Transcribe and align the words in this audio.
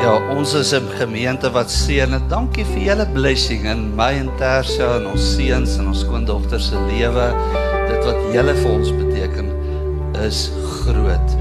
Ja, 0.00 0.14
ons 0.32 0.54
is 0.56 0.72
'n 0.72 0.88
gemeente 0.96 1.50
wat 1.50 1.70
seën. 1.70 2.14
Dankie 2.28 2.64
vir 2.64 2.82
julle 2.82 3.06
blessing 3.12 3.66
in 3.68 3.94
my 3.96 4.12
en 4.16 4.30
Tersia 4.38 4.96
en 4.96 5.06
ons 5.06 5.34
seuns 5.34 5.76
en 5.76 5.86
ons 5.86 6.00
skoondogter 6.00 6.60
se 6.60 6.76
lewe. 6.88 7.26
Dit 7.88 8.04
wat 8.04 8.16
julle 8.32 8.54
vir 8.54 8.70
ons 8.70 8.90
beteken 8.90 9.50
is 10.24 10.50
groot. 10.64 11.36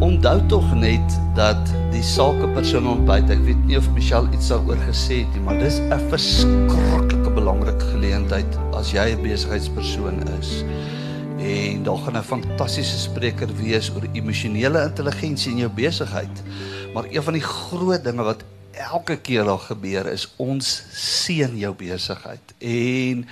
Onthou 0.00 0.40
tog 0.48 0.74
net 0.74 1.14
dat 1.34 1.62
die 1.92 2.02
sakepersoon 2.02 2.88
ontbyt. 2.88 3.30
Ek 3.30 3.44
weet 3.46 3.62
nie 3.66 3.78
of 3.78 3.86
Michelle 3.94 4.28
iets 4.34 4.50
daaroor 4.50 4.82
gesê 4.88 5.22
het 5.22 5.32
nie, 5.34 5.44
maar 5.46 5.58
dis 5.58 5.78
'n 5.78 6.10
verskriklike 6.10 7.30
belangrike 7.38 7.86
geleentheid 7.94 8.58
as 8.74 8.90
jy 8.90 9.14
'n 9.14 9.22
besigheidspersoon 9.22 10.26
is. 10.40 10.64
Daar 11.86 11.98
gaan 12.02 12.16
'n 12.18 12.22
fantastiese 12.22 12.98
spreker 12.98 13.56
wees 13.56 13.90
oor 13.94 14.02
emosionele 14.12 14.82
intelligensie 14.82 15.50
in 15.50 15.58
jou 15.58 15.70
besigheid. 15.70 16.42
Maar 16.94 17.04
een 17.10 17.22
van 17.22 17.32
die 17.32 17.42
groot 17.42 18.04
dinge 18.04 18.22
wat 18.22 18.42
elke 18.72 19.16
keer 19.16 19.44
daar 19.44 19.58
gebeur 19.58 20.06
is 20.06 20.34
ons 20.36 20.82
seën 20.90 21.58
jou 21.58 21.74
besigheid. 21.74 22.54
En 22.58 23.28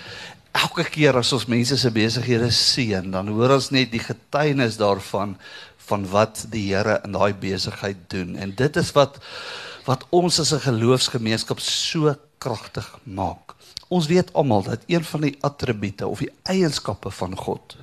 elke 0.52 0.84
keer 0.84 1.16
as 1.16 1.32
ons 1.32 1.46
mense 1.46 1.76
se 1.76 1.90
besighede 1.90 2.50
seën, 2.50 3.10
dan 3.10 3.28
hoor 3.28 3.50
ons 3.50 3.70
net 3.70 3.90
die 3.90 4.04
getuienis 4.04 4.76
daarvan 4.76 5.36
van 5.76 6.06
wat 6.09 6.46
die 6.50 6.74
Here 6.74 7.00
in 7.04 7.12
daai 7.12 7.34
besigheid 7.34 7.96
doen. 8.06 8.36
En 8.36 8.54
dit 8.54 8.76
is 8.76 8.92
wat 8.92 9.18
wat 9.84 10.06
ons 10.10 10.40
as 10.40 10.52
'n 10.52 10.60
geloofsgemeenskap 10.60 11.60
so 11.60 12.14
kragtig 12.38 12.98
maak. 13.02 13.54
Ons 13.88 14.06
weet 14.06 14.32
almal 14.32 14.62
dat 14.62 14.80
een 14.86 15.04
van 15.04 15.20
die 15.20 15.36
attribute 15.40 16.06
of 16.06 16.18
die 16.18 16.32
eienskappe 16.42 17.10
van 17.10 17.36
God, 17.36 17.76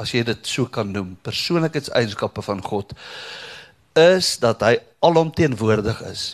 as 0.00 0.12
jy 0.14 0.22
dit 0.26 0.46
so 0.48 0.66
kan 0.66 0.90
noem, 0.92 1.16
persoonlikheidseienskappe 1.22 2.42
van 2.42 2.62
God, 2.64 2.94
is 3.98 4.38
dat 4.42 4.62
hy 4.64 4.76
alomteenwoordig 5.04 6.00
is. 6.08 6.24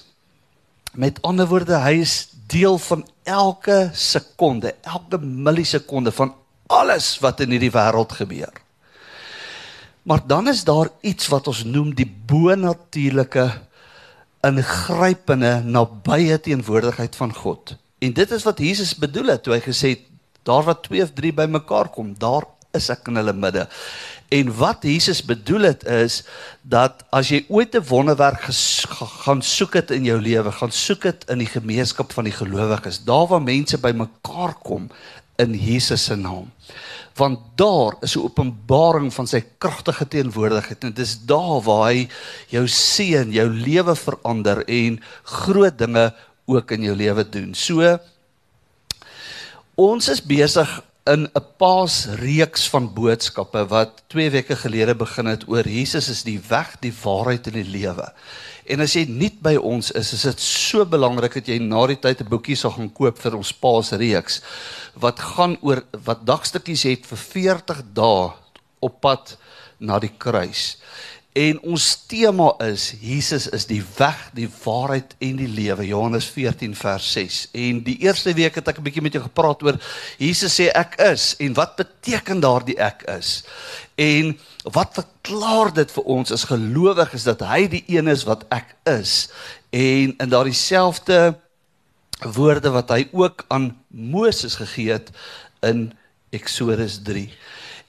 Met 0.98 1.18
ander 1.26 1.48
woorde, 1.50 1.78
hy 1.82 1.98
is 2.02 2.28
deel 2.48 2.78
van 2.80 3.04
elke 3.28 3.90
sekonde, 3.92 4.74
elke 4.82 5.18
millisekonde 5.20 6.12
van 6.14 6.32
alles 6.68 7.16
wat 7.24 7.40
in 7.44 7.52
hierdie 7.54 7.72
wêreld 7.74 8.14
gebeur. 8.16 8.52
Maar 10.08 10.22
dan 10.26 10.48
is 10.48 10.64
daar 10.64 10.88
iets 11.04 11.28
wat 11.28 11.48
ons 11.50 11.64
noem 11.68 11.90
die 11.94 12.08
bonatuurlike 12.08 13.50
ingrypende 14.46 15.58
nabye 15.66 16.38
teenwoordigheid 16.40 17.16
van 17.16 17.34
God. 17.34 17.74
En 17.98 18.14
dit 18.14 18.30
is 18.30 18.46
wat 18.46 18.62
Jesus 18.62 18.94
bedoel 18.96 19.34
het 19.34 19.42
toe 19.44 19.56
hy 19.56 19.60
gesê 19.64 19.92
het 19.96 20.06
daar 20.48 20.64
waar 20.64 20.80
2 20.80 21.02
of 21.02 21.12
3 21.12 21.32
bymekaar 21.42 21.90
kom, 21.92 22.14
daar 22.16 22.46
is 22.76 22.90
ek 22.92 23.08
in 23.08 23.16
hulle 23.20 23.32
midde. 23.32 23.66
En 24.28 24.50
wat 24.58 24.84
Jesus 24.84 25.22
bedoel 25.24 25.70
het 25.70 25.84
is 25.88 26.20
dat 26.60 27.00
as 27.08 27.30
jy 27.32 27.44
ooit 27.48 27.74
'n 27.74 27.88
wonderwerk 27.88 28.44
gaan 29.24 29.42
soek 29.42 29.74
het 29.74 29.90
in 29.90 30.04
jou 30.04 30.20
lewe, 30.20 30.52
gaan 30.52 30.70
soek 30.70 31.02
dit 31.02 31.24
in 31.30 31.38
die 31.38 31.48
gemeenskap 31.48 32.12
van 32.12 32.24
die 32.24 32.36
gelowiges, 32.36 33.04
daar 33.04 33.26
waar 33.26 33.42
mense 33.42 33.78
bymekaar 33.78 34.54
kom 34.62 34.90
in 35.36 35.54
Jesus 35.54 36.04
se 36.04 36.16
naam. 36.16 36.52
Want 37.14 37.38
daar 37.56 37.96
is 38.00 38.16
'n 38.16 38.20
openbaring 38.20 39.14
van 39.14 39.26
sy 39.26 39.44
kragtige 39.58 40.08
teenwoordigheid 40.08 40.84
en 40.84 40.92
dit 40.92 41.06
is 41.06 41.18
daar 41.24 41.62
waar 41.62 41.92
hy 41.92 42.08
jou 42.48 42.68
seën, 42.68 43.32
jou 43.32 43.48
lewe 43.48 43.96
verander 43.96 44.64
en 44.68 45.00
groot 45.22 45.78
dinge 45.78 46.14
ook 46.46 46.70
in 46.70 46.82
jou 46.82 46.96
lewe 46.96 47.28
doen. 47.28 47.54
So 47.54 47.98
ons 49.74 50.08
is 50.08 50.22
besig 50.22 50.82
in 51.08 51.24
'n 51.24 51.44
paasreeks 51.56 52.68
van 52.68 52.92
boodskappe 52.94 53.66
wat 53.68 54.02
2 54.12 54.30
weke 54.30 54.56
gelede 54.56 54.94
begin 54.94 55.26
het 55.26 55.48
oor 55.48 55.68
Jesus 55.68 56.08
is 56.08 56.22
die 56.22 56.40
weg, 56.48 56.76
die 56.80 56.92
waarheid 57.02 57.46
en 57.46 57.52
die 57.52 57.70
lewe. 57.70 58.12
En 58.66 58.80
as 58.80 58.92
jy 58.92 59.06
nie 59.08 59.32
by 59.40 59.56
ons 59.56 59.90
is, 59.90 60.12
is 60.12 60.22
dit 60.22 60.40
so 60.40 60.84
belangrik 60.84 61.34
dat 61.34 61.48
jy 61.48 61.58
na 61.58 61.86
die 61.86 61.96
tyd 61.96 62.20
'n 62.20 62.28
boekie 62.28 62.56
sal 62.56 62.70
gaan 62.70 62.92
koop 62.92 63.18
vir 63.18 63.36
ons 63.36 63.52
paasreeks 63.52 64.42
wat 64.94 65.18
gaan 65.20 65.56
oor 65.60 65.82
wat 66.04 66.26
dagstukkies 66.26 66.82
het 66.82 67.06
vir 67.06 67.18
40 67.18 67.82
dae 67.94 68.32
op 68.80 69.00
pad 69.00 69.36
na 69.80 69.98
die 69.98 70.12
kruis. 70.18 70.76
En 71.38 71.58
ons 71.70 71.84
tema 72.10 72.48
is 72.66 72.88
Jesus 72.98 73.44
is 73.54 73.66
die 73.68 73.82
weg, 73.98 74.18
die 74.34 74.48
waarheid 74.64 75.12
en 75.22 75.36
die 75.38 75.48
lewe. 75.48 75.84
Johannes 75.86 76.26
14 76.34 76.72
vers 76.74 77.10
6. 77.14 77.36
En 77.54 77.82
die 77.86 77.94
eerste 78.02 78.32
week 78.34 78.56
het 78.58 78.70
ek 78.72 78.80
'n 78.80 78.86
bietjie 78.86 79.02
met 79.02 79.14
jou 79.14 79.22
gepraat 79.22 79.62
oor 79.62 79.78
Jesus 80.18 80.58
sê 80.58 80.66
ek 80.74 80.98
is 80.98 81.36
en 81.38 81.54
wat 81.54 81.76
beteken 81.76 82.40
daardie 82.40 82.78
ek 82.78 83.02
is? 83.18 83.44
En 83.94 84.38
wat 84.62 84.98
verklaar 84.98 85.72
dit 85.74 85.90
vir 85.90 86.04
ons 86.04 86.32
as 86.32 86.48
gelowiges 86.50 87.22
dat 87.22 87.40
hy 87.40 87.68
die 87.68 87.84
een 87.86 88.08
is 88.08 88.24
wat 88.24 88.44
ek 88.50 88.74
is? 88.84 89.30
En 89.70 90.14
in 90.18 90.28
daardie 90.28 90.58
selfde 90.58 91.38
woorde 92.34 92.70
wat 92.70 92.90
hy 92.90 93.08
ook 93.12 93.44
aan 93.48 93.78
Moses 93.86 94.54
gegee 94.54 94.90
het 94.90 95.10
in 95.62 95.92
Eksodus 96.30 96.98
3. 97.02 97.30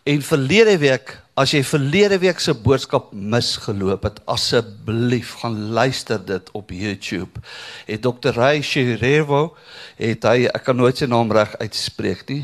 En 0.04 0.22
verlede 0.22 0.78
week 0.78 1.18
As 1.40 1.54
jy 1.56 1.62
verlede 1.64 2.18
week 2.20 2.42
se 2.44 2.52
boodskap 2.52 3.14
misgeloop 3.16 4.04
het, 4.04 4.18
asseblief 4.28 5.38
gaan 5.40 5.54
luister 5.72 6.20
dit 6.20 6.50
op 6.52 6.74
YouTube. 6.76 7.40
Het 7.88 8.02
Dr. 8.04 8.34
Ray 8.36 8.60
Shirevo 8.60 9.54
het 9.96 10.28
hy 10.28 10.50
ek 10.50 10.66
kan 10.68 10.76
nooit 10.76 11.00
sy 11.00 11.08
naam 11.08 11.32
reg 11.32 11.54
uitspreek 11.62 12.26
nie. 12.28 12.42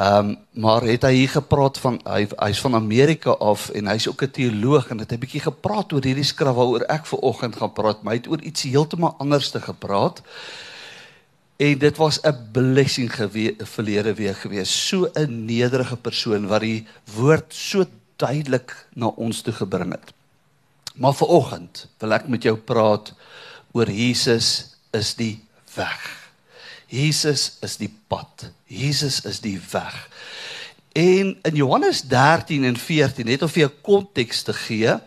Ehm 0.00 0.30
um, 0.30 0.32
maar 0.58 0.86
het 0.88 1.04
hy 1.04 1.12
hier 1.18 1.34
gepraat 1.34 1.76
van 1.82 2.00
hy 2.06 2.22
hy's 2.30 2.62
van 2.64 2.78
Amerika 2.78 3.34
af 3.44 3.68
en 3.76 3.90
hy's 3.92 4.08
ook 4.08 4.24
'n 4.24 4.30
teoloog 4.30 4.88
en 4.88 5.04
het 5.04 5.12
'n 5.12 5.20
bietjie 5.20 5.44
gepraat 5.44 5.92
oor 5.92 6.02
hierdie 6.02 6.24
skrif 6.24 6.56
waaroor 6.56 6.88
ek 6.88 7.06
ver 7.06 7.18
oggend 7.18 7.56
gaan 7.56 7.72
praat, 7.72 8.02
maar 8.02 8.14
hy 8.14 8.20
het 8.24 8.30
oor 8.30 8.40
iets 8.40 8.62
heeltemal 8.62 9.14
anders 9.18 9.50
te 9.50 9.60
gepraat. 9.60 10.22
En 11.58 11.78
dit 11.78 11.96
was 11.96 12.20
'n 12.22 12.50
blessing 12.52 13.10
verlede 13.58 14.14
week 14.14 14.38
gewees. 14.38 14.86
So 14.86 15.10
'n 15.12 15.44
nederige 15.44 15.96
persoon 15.96 16.46
wat 16.46 16.60
die 16.60 16.86
woord 17.04 17.54
so 17.54 17.84
duidelik 18.16 18.86
na 18.94 19.06
ons 19.06 19.40
toe 19.40 19.52
gebring 19.52 19.92
het. 19.92 20.12
Maar 20.94 21.14
vir 21.14 21.26
oggend 21.26 21.86
wil 21.98 22.12
ek 22.12 22.28
met 22.28 22.42
jou 22.42 22.56
praat 22.56 23.12
oor 23.72 23.90
Jesus 23.90 24.76
is 24.90 25.14
die 25.14 25.44
weg. 25.74 26.30
Jesus 26.86 27.56
is 27.60 27.76
die 27.76 27.90
pad. 28.06 28.50
Jesus 28.64 29.20
is 29.24 29.40
die 29.40 29.60
weg. 29.70 30.08
En 30.92 31.36
in 31.42 31.54
Johannes 31.54 32.02
13 32.02 32.64
en 32.64 32.76
14 32.76 33.26
net 33.26 33.42
om 33.42 33.48
vir 33.48 33.66
jou 33.66 33.72
konteks 33.82 34.42
te 34.42 34.52
gee, 34.52 34.98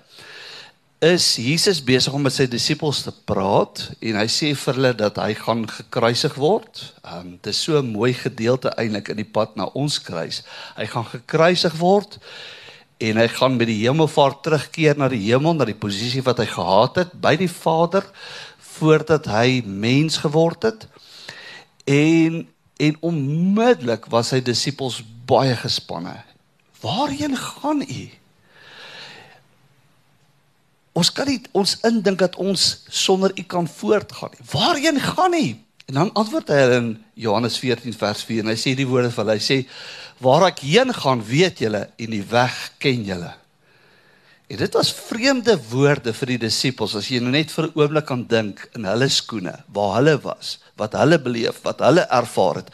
is 1.01 1.35
Jesus 1.41 1.79
besig 1.81 2.13
om 2.13 2.21
met 2.21 2.33
sy 2.35 2.45
disippels 2.45 2.99
te 3.01 3.11
praat 3.25 3.87
en 4.05 4.19
hy 4.19 4.27
sê 4.29 4.51
vir 4.53 4.77
hulle 4.77 4.91
dat 4.99 5.15
hy 5.17 5.33
gaan 5.33 5.63
gekruisig 5.65 6.35
word. 6.37 6.83
Um 7.01 7.31
dit 7.41 7.49
is 7.49 7.61
so 7.63 7.81
'n 7.81 7.89
mooi 7.89 8.13
gedeelte 8.13 8.69
eintlik 8.77 9.09
in 9.09 9.17
die 9.17 9.31
pad 9.37 9.55
na 9.55 9.65
ons 9.73 9.97
kruis. 9.97 10.43
Hy 10.77 10.85
gaan 10.85 11.05
gekruisig 11.05 11.73
word 11.79 12.19
en 12.99 13.17
hy 13.17 13.27
gaan 13.27 13.57
met 13.57 13.67
die 13.67 13.81
hemelvaart 13.81 14.43
terugkeer 14.43 14.97
na 14.97 15.09
die 15.09 15.25
hemel 15.25 15.57
na 15.57 15.65
die 15.65 15.73
posisie 15.73 16.21
wat 16.21 16.37
hy 16.37 16.45
gehad 16.45 16.95
het 16.95 17.11
by 17.17 17.33
die 17.35 17.49
Vader 17.49 18.05
voordat 18.77 19.25
hy 19.25 19.63
mens 19.65 20.21
geword 20.21 20.63
het 20.69 20.87
en 21.89 22.47
en 22.81 22.97
onmiddellik 23.01 24.05
was 24.09 24.31
sy 24.33 24.39
disippels 24.41 25.01
baie 25.25 25.55
gespanne 25.55 26.13
waarheen 26.81 27.37
gaan 27.37 27.81
u 27.81 28.20
ons 30.93 31.11
kan 31.11 31.27
nie 31.27 31.41
ons 31.51 31.77
indink 31.87 32.19
dat 32.19 32.35
ons 32.35 32.83
sonder 32.89 33.31
u 33.35 33.43
kan 33.43 33.67
voortgaan 33.67 34.31
nie 34.35 34.47
waarheen 34.51 34.99
gaan 34.99 35.33
u 35.33 35.47
en 35.87 35.93
dan 35.93 36.13
antwoord 36.13 36.47
hy 36.47 36.61
in 36.77 36.93
Johannes 37.13 37.57
14 37.59 37.93
vers 37.93 38.23
4 38.23 38.45
en 38.45 38.53
hy 38.53 38.59
sê 38.59 38.75
die 38.75 38.87
woorde 38.87 39.11
van 39.11 39.33
hy 39.33 39.39
sê 39.43 39.57
waar 40.21 40.45
ek 40.51 40.61
heen 40.63 40.93
gaan, 40.93 41.21
weet 41.25 41.63
julle 41.63 41.87
en 41.97 42.13
die 42.13 42.23
weg 42.29 42.57
ken 42.81 43.05
julle. 43.07 43.31
En 44.51 44.59
dit 44.59 44.75
was 44.75 44.91
vreemde 44.93 45.55
woorde 45.71 46.13
vir 46.13 46.33
die 46.33 46.41
disippels 46.43 46.93
as 46.99 47.07
jy 47.09 47.21
nou 47.23 47.31
net 47.33 47.51
vir 47.51 47.69
'n 47.69 47.75
oomblik 47.79 48.05
kan 48.05 48.23
dink 48.27 48.67
in 48.75 48.85
hulle 48.85 49.09
skoene, 49.09 49.63
waar 49.67 49.95
hulle 49.97 50.17
was, 50.21 50.59
wat 50.77 50.93
hulle 50.93 51.17
beleef, 51.19 51.63
wat 51.63 51.79
hulle 51.79 52.05
ervaar 52.11 52.61
het, 52.61 52.69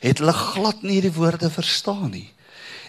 het 0.00 0.18
hulle 0.18 0.32
glad 0.32 0.82
nie 0.82 1.00
die 1.00 1.12
woorde 1.12 1.50
verstaan 1.50 2.10
nie. 2.10 2.32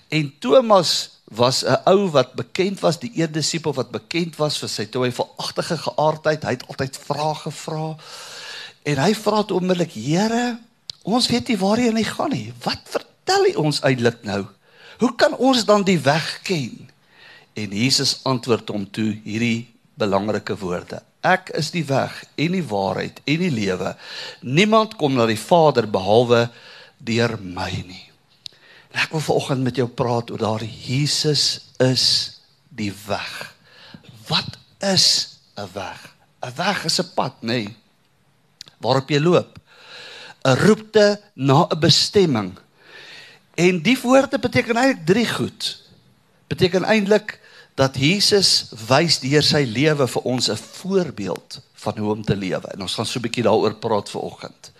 En 0.09 0.31
Thomas 0.39 1.20
was 1.31 1.63
'n 1.63 1.79
ou 1.87 2.09
wat 2.11 2.33
bekend 2.33 2.79
was, 2.79 2.99
die 2.99 3.11
een 3.15 3.31
disipel 3.31 3.73
wat 3.73 3.91
bekend 3.91 4.35
was 4.35 4.57
vir 4.59 4.69
sy 4.69 4.85
twyfelagtige 4.85 5.77
geaardheid. 5.77 6.43
Hy 6.43 6.49
het 6.49 6.67
altyd 6.67 6.97
vrae 6.97 7.35
gevra. 7.35 7.95
En 8.83 8.97
hy 8.97 9.13
vra 9.15 9.43
toe 9.43 9.57
onmiddellik: 9.59 9.93
"Here, 9.93 10.59
ons 11.03 11.27
weet 11.27 11.47
nie 11.47 11.57
waarheen 11.57 11.95
hy 11.95 12.03
gaan 12.03 12.29
nie. 12.29 12.53
Wat 12.63 12.81
vertel 12.83 13.45
hy 13.45 13.53
ons 13.55 13.81
eintlik 13.81 14.23
nou? 14.27 14.45
Hoe 15.01 15.15
kan 15.15 15.35
ons 15.37 15.65
dan 15.65 15.83
die 15.83 15.99
weg 15.99 16.39
ken? 16.43 16.89
En 17.53 17.73
Jesus 17.73 18.19
antwoord 18.23 18.69
hom 18.69 18.85
toe 18.91 19.09
hierdie 19.23 19.71
belangrike 19.97 20.55
woorde. 20.57 21.01
Ek 21.21 21.49
is 21.57 21.71
die 21.71 21.85
weg 21.85 22.23
en 22.35 22.51
die 22.51 22.65
waarheid 22.65 23.21
en 23.25 23.41
die 23.43 23.51
lewe. 23.53 23.95
Niemand 24.41 24.95
kom 24.97 25.13
na 25.17 25.25
die 25.29 25.39
Vader 25.39 25.89
behalwe 25.89 26.47
deur 26.97 27.37
my 27.41 27.71
nie. 27.85 28.10
En 28.91 28.99
ek 28.99 29.11
wil 29.15 29.23
vanoggend 29.23 29.63
met 29.63 29.75
jou 29.79 29.87
praat 29.87 30.31
oor 30.31 30.41
daardie 30.41 30.71
Jesus 30.71 31.71
is 31.79 32.05
die 32.69 32.91
weg. 33.07 33.55
Wat 34.27 34.57
is 34.79 35.37
'n 35.55 35.69
weg? 35.73 36.15
'n 36.41 36.55
weg 36.55 36.85
is 36.85 36.99
'n 36.99 37.13
pad, 37.13 37.33
nê, 37.41 37.47
nee, 37.47 37.75
waarop 38.79 39.09
jy 39.09 39.19
loop. 39.19 39.59
'n 40.43 40.55
Roepte 40.55 41.21
na 41.33 41.67
'n 41.69 41.79
bestemming. 41.79 42.57
En 43.55 43.81
die 43.81 43.99
woorde 44.01 44.39
beteken 44.39 44.75
eintlik 44.75 45.05
drie 45.05 45.27
goed. 45.27 45.81
Beteken 46.47 46.83
eintlik 46.83 47.39
dat 47.75 47.95
Jesus 47.95 48.71
wys 48.87 49.19
deur 49.19 49.43
sy 49.43 49.63
lewe 49.67 50.07
vir 50.07 50.21
ons 50.21 50.49
'n 50.49 50.57
voorbeeld 50.57 51.61
van 51.73 51.97
hoe 51.97 52.11
om 52.11 52.23
te 52.23 52.35
lewe. 52.35 52.67
En 52.67 52.81
ons 52.81 52.93
gaan 52.93 53.05
so 53.05 53.19
'n 53.19 53.21
bietjie 53.21 53.43
daaroor 53.43 53.75
praat 53.75 54.09
vanoggend. 54.09 54.71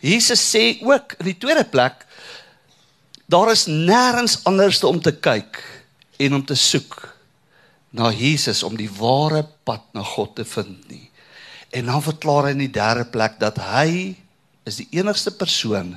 Jesus 0.00 0.56
sê 0.56 0.82
ook 0.82 1.12
in 1.18 1.24
die 1.24 1.38
tweede 1.38 1.64
plek 1.64 2.06
daar 3.30 3.50
is 3.52 3.66
nêrens 3.68 4.40
anderste 4.48 4.88
om 4.90 4.98
te 5.00 5.12
kyk 5.14 5.60
en 6.18 6.34
om 6.34 6.44
te 6.46 6.56
soek 6.58 6.96
na 7.94 8.10
Jesus 8.14 8.62
om 8.66 8.76
die 8.78 8.90
ware 8.90 9.44
pad 9.66 9.86
na 9.94 10.02
God 10.06 10.34
te 10.38 10.46
vind 10.46 10.88
nie. 10.90 11.06
En 11.70 11.90
dan 11.90 12.02
verklaar 12.02 12.48
hy 12.48 12.54
in 12.56 12.64
die 12.64 12.74
derde 12.74 13.06
plek 13.10 13.38
dat 13.42 13.58
hy 13.70 14.16
is 14.66 14.80
die 14.82 14.88
enigste 14.98 15.32
persoon 15.34 15.94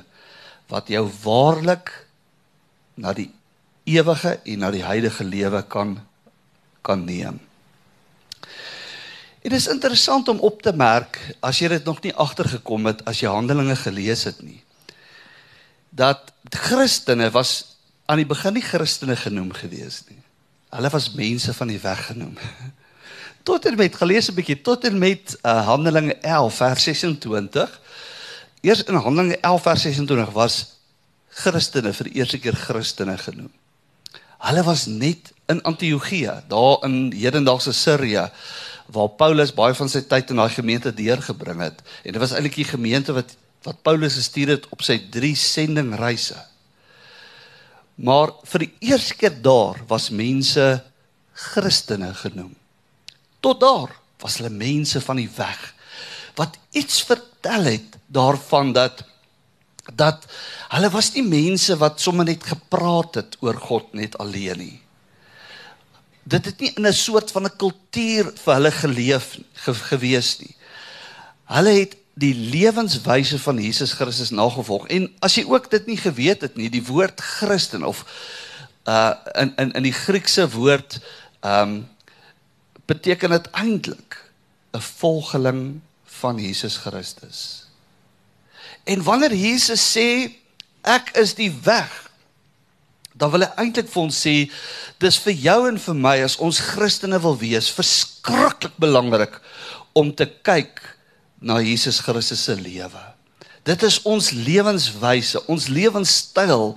wat 0.70 0.90
jou 0.90 1.04
waarlik 1.24 1.90
na 2.94 3.12
die 3.16 3.30
ewige 3.90 4.38
en 4.38 4.62
na 4.62 4.70
die 4.74 4.84
heilige 4.84 5.26
lewe 5.26 5.62
kan 5.68 5.98
kan 6.84 7.00
neem. 7.04 7.38
Dit 9.44 9.54
is 9.56 9.68
interessant 9.72 10.28
om 10.28 10.42
op 10.44 10.60
te 10.62 10.72
merk 10.76 11.16
as 11.44 11.60
jy 11.60 11.70
dit 11.72 11.86
nog 11.88 12.02
nie 12.04 12.12
agtergekom 12.12 12.90
het 12.90 13.00
as 13.08 13.22
jy 13.22 13.32
Handelinge 13.32 13.76
gelees 13.80 14.24
het 14.28 14.42
nie. 14.44 14.60
Dat 15.94 16.32
Christene 16.50 17.30
was 17.30 17.76
aan 18.10 18.20
die 18.20 18.28
begin 18.28 18.56
nie 18.58 18.64
Christene 18.64 19.16
genoem 19.16 19.52
gewees 19.56 20.02
nie. 20.08 20.20
Hulle 20.74 20.90
was 20.90 21.12
mense 21.14 21.54
van 21.54 21.70
die 21.70 21.80
weg 21.80 22.06
genoem. 22.10 22.34
Tot 23.48 23.66
en 23.68 23.76
met 23.76 23.96
gelees 23.96 24.30
'n 24.30 24.34
bietjie 24.34 24.60
tot 24.64 24.84
en 24.88 24.98
met 24.98 25.36
uh, 25.42 25.66
Handelinge 25.66 26.14
11 26.24 26.54
vers 26.54 26.82
26. 26.82 27.80
Eers 28.60 28.82
in 28.84 28.94
Handelinge 28.94 29.36
11 29.40 29.62
vers 29.62 29.82
26 29.82 30.32
was 30.32 30.80
Christene 31.28 31.92
vir 31.92 32.08
die 32.08 32.14
eerste 32.14 32.38
keer 32.38 32.56
Christene 32.56 33.18
genoem. 33.18 33.52
Hulle 34.38 34.62
was 34.64 34.86
net 34.86 35.32
in 35.46 35.62
Antiochia, 35.62 36.42
daar 36.48 36.84
in 36.84 37.12
hedendaagse 37.12 37.72
Sirië 37.72 38.30
waar 38.86 39.08
Paulus 39.08 39.52
baie 39.52 39.74
van 39.74 39.88
sy 39.88 40.02
tyd 40.08 40.30
in 40.30 40.40
daai 40.40 40.52
gemeente 40.52 40.92
deurgebring 40.92 41.60
het. 41.64 41.80
En 42.04 42.12
dit 42.12 42.20
was 42.20 42.32
eintlik 42.32 42.58
die 42.60 42.68
gemeente 42.68 43.12
wat 43.16 43.36
wat 43.64 43.82
Paulus 43.82 44.18
gestuur 44.20 44.48
het 44.48 44.66
op 44.74 44.82
sy 44.84 44.98
3 45.10 45.34
sendingreise. 45.36 46.36
Maar 47.94 48.34
vir 48.50 48.66
die 48.66 48.72
eerste 48.90 49.16
keer 49.18 49.36
daar 49.42 49.80
was 49.88 50.10
mense 50.10 50.82
Christene 51.32 52.12
genoem. 52.14 52.52
Tot 53.40 53.60
daar 53.60 53.94
was 54.22 54.38
hulle 54.38 54.52
mense 54.52 55.00
van 55.04 55.20
die 55.20 55.30
weg 55.36 55.70
wat 56.34 56.56
iets 56.74 57.02
vertel 57.06 57.68
het 57.70 57.98
daarvan 58.06 58.72
dat 58.74 59.04
dat 59.94 60.24
hulle 60.72 60.88
was 60.90 61.10
nie 61.14 61.26
mense 61.26 61.76
wat 61.76 62.00
sommer 62.00 62.24
net 62.24 62.46
gepraat 62.48 63.18
het 63.20 63.36
oor 63.44 63.58
God 63.60 63.92
net 63.92 64.16
alleen 64.18 64.58
nie. 64.58 64.78
Dit 66.24 66.48
het 66.48 66.60
nie 66.60 66.72
in 66.72 66.86
'n 66.86 66.92
soort 66.92 67.30
van 67.30 67.44
'n 67.44 67.56
kultuur 67.56 68.32
vir 68.32 68.54
hulle 68.54 68.70
geleef 68.70 69.36
ge, 69.52 69.74
gewees 69.74 70.38
nie. 70.40 70.56
Hulle 71.44 71.70
het 71.70 71.96
die 72.14 72.34
lewenswyse 72.34 73.38
van 73.38 73.58
Jesus 73.58 73.92
Christus 73.92 74.30
nagevolg. 74.30 74.86
En 74.86 75.08
as 75.18 75.34
jy 75.34 75.44
ook 75.50 75.70
dit 75.70 75.86
nie 75.86 75.98
geweet 75.98 76.44
het 76.46 76.56
nie, 76.56 76.70
die 76.70 76.84
woord 76.86 77.20
Christen 77.20 77.84
of 77.84 78.04
uh 78.84 79.14
in 79.40 79.54
in 79.56 79.72
in 79.72 79.82
die 79.82 79.96
Griekse 79.96 80.46
woord 80.50 81.00
um 81.40 81.88
beteken 82.86 83.30
dit 83.30 83.50
eintlik 83.50 84.20
'n 84.72 84.80
volgeling 84.80 85.80
van 86.04 86.38
Jesus 86.38 86.76
Christus. 86.76 87.66
En 88.84 89.02
wanneer 89.02 89.34
Jesus 89.34 89.92
sê 89.96 90.30
ek 90.82 91.10
is 91.16 91.34
die 91.34 91.52
weg, 91.64 92.10
dan 93.12 93.30
wil 93.30 93.40
hy 93.40 93.50
eintlik 93.56 93.88
vir 93.88 94.02
ons 94.02 94.26
sê 94.26 94.50
dis 94.98 95.18
vir 95.18 95.32
jou 95.32 95.68
en 95.68 95.78
vir 95.78 95.94
my 95.94 96.16
as 96.22 96.36
ons 96.36 96.60
Christene 96.60 97.20
wil 97.20 97.38
wees, 97.38 97.70
verskriklik 97.70 98.76
belangrik 98.76 99.40
om 99.92 100.14
te 100.14 100.26
kyk 100.26 100.93
na 101.44 101.60
Jesus 101.60 102.00
Christus 102.00 102.44
se 102.48 102.56
lewe. 102.56 103.02
Dit 103.64 103.84
is 103.84 104.00
ons 104.08 104.30
lewenswyse, 104.32 105.40
ons 105.48 105.68
lewenstyl 105.72 106.74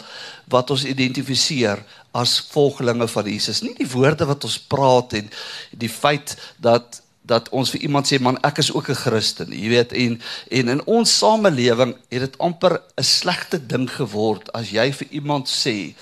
wat 0.51 0.71
ons 0.71 0.85
identifiseer 0.87 1.81
as 2.15 2.37
volgelinge 2.51 3.07
van 3.11 3.27
Jesus. 3.27 3.63
Nie 3.63 3.75
die 3.75 3.89
woorde 3.91 4.27
wat 4.27 4.47
ons 4.47 4.59
praat 4.59 5.17
en 5.19 5.27
die 5.71 5.91
feit 5.91 6.35
dat 6.63 7.01
dat 7.27 7.49
ons 7.51 7.73
vir 7.73 7.83
iemand 7.83 8.07
sê 8.07 8.19
man 8.23 8.39
ek 8.47 8.61
is 8.63 8.71
ook 8.71 8.89
'n 8.89 9.01
Christen 9.03 9.51
jy 9.51 9.67
weet 9.69 9.91
en 9.91 10.13
en 10.47 10.69
in 10.75 10.81
ons 10.87 11.17
samelewing 11.17 11.91
het 12.09 12.23
dit 12.23 12.37
amper 12.39 12.79
'n 12.95 13.03
slegte 13.03 13.59
ding 13.59 13.89
geword 13.89 14.47
as 14.55 14.71
jy 14.71 14.87
vir 14.91 15.07
iemand 15.11 15.47
sê 15.51 15.93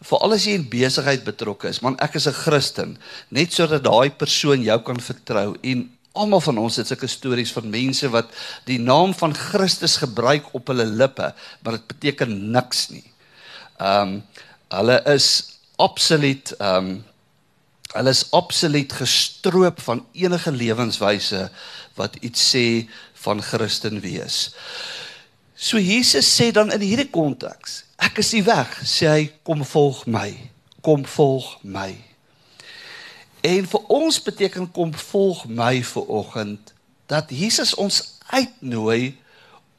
veral 0.00 0.32
as 0.32 0.46
jy 0.46 0.56
in 0.56 0.68
besigheid 0.68 1.24
betrokke 1.24 1.68
is 1.68 1.82
man 1.82 2.00
ek 2.00 2.16
is 2.16 2.26
'n 2.26 2.32
Christen 2.32 2.98
net 3.28 3.52
sodat 3.52 3.84
daai 3.84 4.10
persoon 4.10 4.62
jou 4.62 4.78
kan 4.80 5.00
vertrou 5.00 5.56
en 5.62 5.90
almal 6.12 6.42
van 6.42 6.58
ons 6.58 6.76
het 6.80 6.90
sulke 6.90 7.10
stories 7.10 7.52
van 7.52 7.70
mense 7.70 8.08
wat 8.10 8.32
die 8.68 8.80
naam 8.82 9.14
van 9.14 9.34
Christus 9.34 9.96
gebruik 10.02 10.50
op 10.56 10.72
hulle 10.72 10.88
lippe 10.88 11.32
maar 11.62 11.78
dit 11.78 11.86
beteken 11.94 12.36
niks 12.56 12.88
nie 12.94 13.06
ehm 13.78 14.16
um, 14.16 14.18
hulle 14.70 15.00
is 15.10 15.30
absoluut 15.82 16.52
ehm 16.58 16.90
um, 16.90 16.98
Hulle 17.90 18.12
is 18.14 18.28
absoluut 18.30 18.92
gestroop 18.92 19.80
van 19.82 20.04
enige 20.12 20.52
lewenswyse 20.54 21.48
wat 21.98 22.16
iets 22.22 22.42
sê 22.54 22.86
van 23.24 23.42
Christen 23.42 24.00
wees. 24.00 24.54
So 25.54 25.78
Jesus 25.78 26.28
sê 26.30 26.52
dan 26.54 26.70
in 26.72 26.84
hierdie 26.86 27.10
konteks, 27.10 27.82
ek 27.98 28.22
is 28.22 28.30
die 28.36 28.44
weg, 28.46 28.78
sê 28.86 29.10
hy, 29.10 29.24
kom 29.42 29.64
volg 29.66 30.04
my. 30.06 30.30
Kom 30.86 31.02
volg 31.04 31.56
my. 31.66 31.90
En 33.40 33.66
vir 33.72 33.86
ons 33.88 34.22
beteken 34.22 34.68
kom 34.74 34.92
volg 34.94 35.46
my 35.48 35.80
vir 35.86 36.10
oggend 36.12 36.74
dat 37.10 37.32
Jesus 37.32 37.72
ons 37.74 38.02
uitnooi 38.30 39.16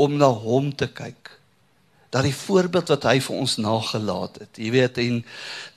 om 0.02 0.18
na 0.18 0.32
hom 0.34 0.72
te 0.76 0.90
kyk 0.90 1.38
dat 2.12 2.26
die 2.28 2.36
voorbeeld 2.36 2.90
wat 2.92 3.06
hy 3.08 3.22
vir 3.24 3.38
ons 3.40 3.54
nagelaat 3.64 4.42
het. 4.42 4.60
Jy 4.60 4.72
weet 4.74 4.98
en 5.00 5.22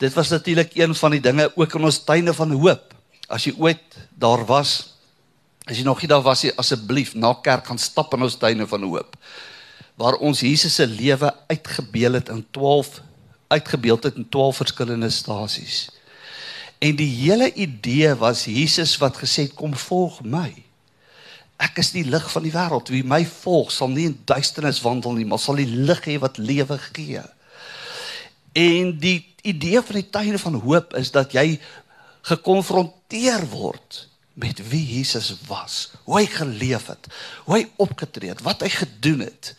dit 0.03 0.17
was 0.17 0.33
natuurlik 0.35 0.73
een 0.75 0.95
van 0.99 1.15
die 1.15 1.23
dinge 1.23 1.47
ook 1.55 1.77
in 1.79 1.87
ons 1.87 2.01
tuine 2.03 2.35
van 2.35 2.57
hoop. 2.59 2.91
As 3.31 3.47
jy 3.47 3.55
ooit 3.55 3.99
daar 4.11 4.43
was, 4.49 4.73
as 5.65 5.79
jy 5.79 5.85
nog 5.87 6.03
nie 6.03 6.11
daar 6.11 6.25
was 6.27 6.43
nie, 6.43 6.53
asseblief 6.59 7.15
na 7.15 7.31
kerk 7.39 7.71
gaan 7.71 7.79
stap 7.79 8.17
in 8.19 8.27
ons 8.27 8.39
tuine 8.41 8.67
van 8.67 8.83
hoop. 8.83 9.15
Waar 9.95 10.19
ons 10.19 10.43
Jesus 10.43 10.75
se 10.75 10.89
lewe 10.91 11.31
uitgebeel 11.47 12.19
het 12.19 12.33
in 12.35 12.43
12 12.51 12.99
uitgebeeld 13.55 14.09
het 14.09 14.19
in 14.19 14.27
12 14.29 14.57
verskillende 14.65 15.11
stasies. 15.15 15.87
En 16.85 16.97
die 16.99 17.09
hele 17.09 17.49
idee 17.53 18.13
was 18.21 18.45
Jesus 18.51 18.97
wat 19.01 19.17
gesê 19.23 19.47
het 19.49 19.57
kom 19.57 19.73
volg 19.87 20.21
my. 20.21 20.51
Ek 21.65 21.79
is 21.81 21.95
die 21.95 22.05
lig 22.05 22.25
van 22.33 22.45
die 22.45 22.53
wêreld. 22.53 22.91
Wie 22.93 23.05
my 23.07 23.23
volg, 23.29 23.71
sal 23.73 23.93
nie 23.93 24.09
in 24.11 24.19
duisternis 24.29 24.83
wandel 24.85 25.15
nie, 25.17 25.25
maar 25.29 25.41
sal 25.41 25.61
die 25.63 25.71
lig 25.71 26.03
hê 26.05 26.19
wat 26.21 26.41
lewe 26.43 26.77
gee. 26.91 27.23
En 28.53 28.91
die 29.01 29.21
idee 29.47 29.81
van 29.83 30.01
die 30.01 30.11
tuine 30.13 30.41
van 30.43 30.59
hoop 30.65 30.93
is 30.99 31.13
dat 31.15 31.33
jy 31.37 31.57
gekonfronteer 32.29 33.47
word 33.53 34.05
met 34.35 34.61
wie 34.69 34.83
Jesus 34.97 35.31
was, 35.47 35.93
hoe 36.05 36.19
hy 36.19 36.27
geleef 36.27 36.89
het, 36.91 37.07
hoe 37.47 37.61
hy 37.61 37.65
opgetree 37.83 38.33
het, 38.33 38.43
wat 38.45 38.65
hy 38.67 38.71
gedoen 38.73 39.23
het. 39.29 39.53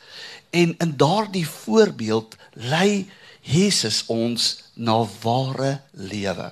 En 0.52 0.76
in 0.84 0.94
daardie 1.00 1.46
voorbeeld 1.48 2.36
lei 2.60 3.08
Jesus 3.46 4.04
ons 4.12 4.52
na 4.76 5.00
ware 5.24 5.80
lewe. 5.96 6.52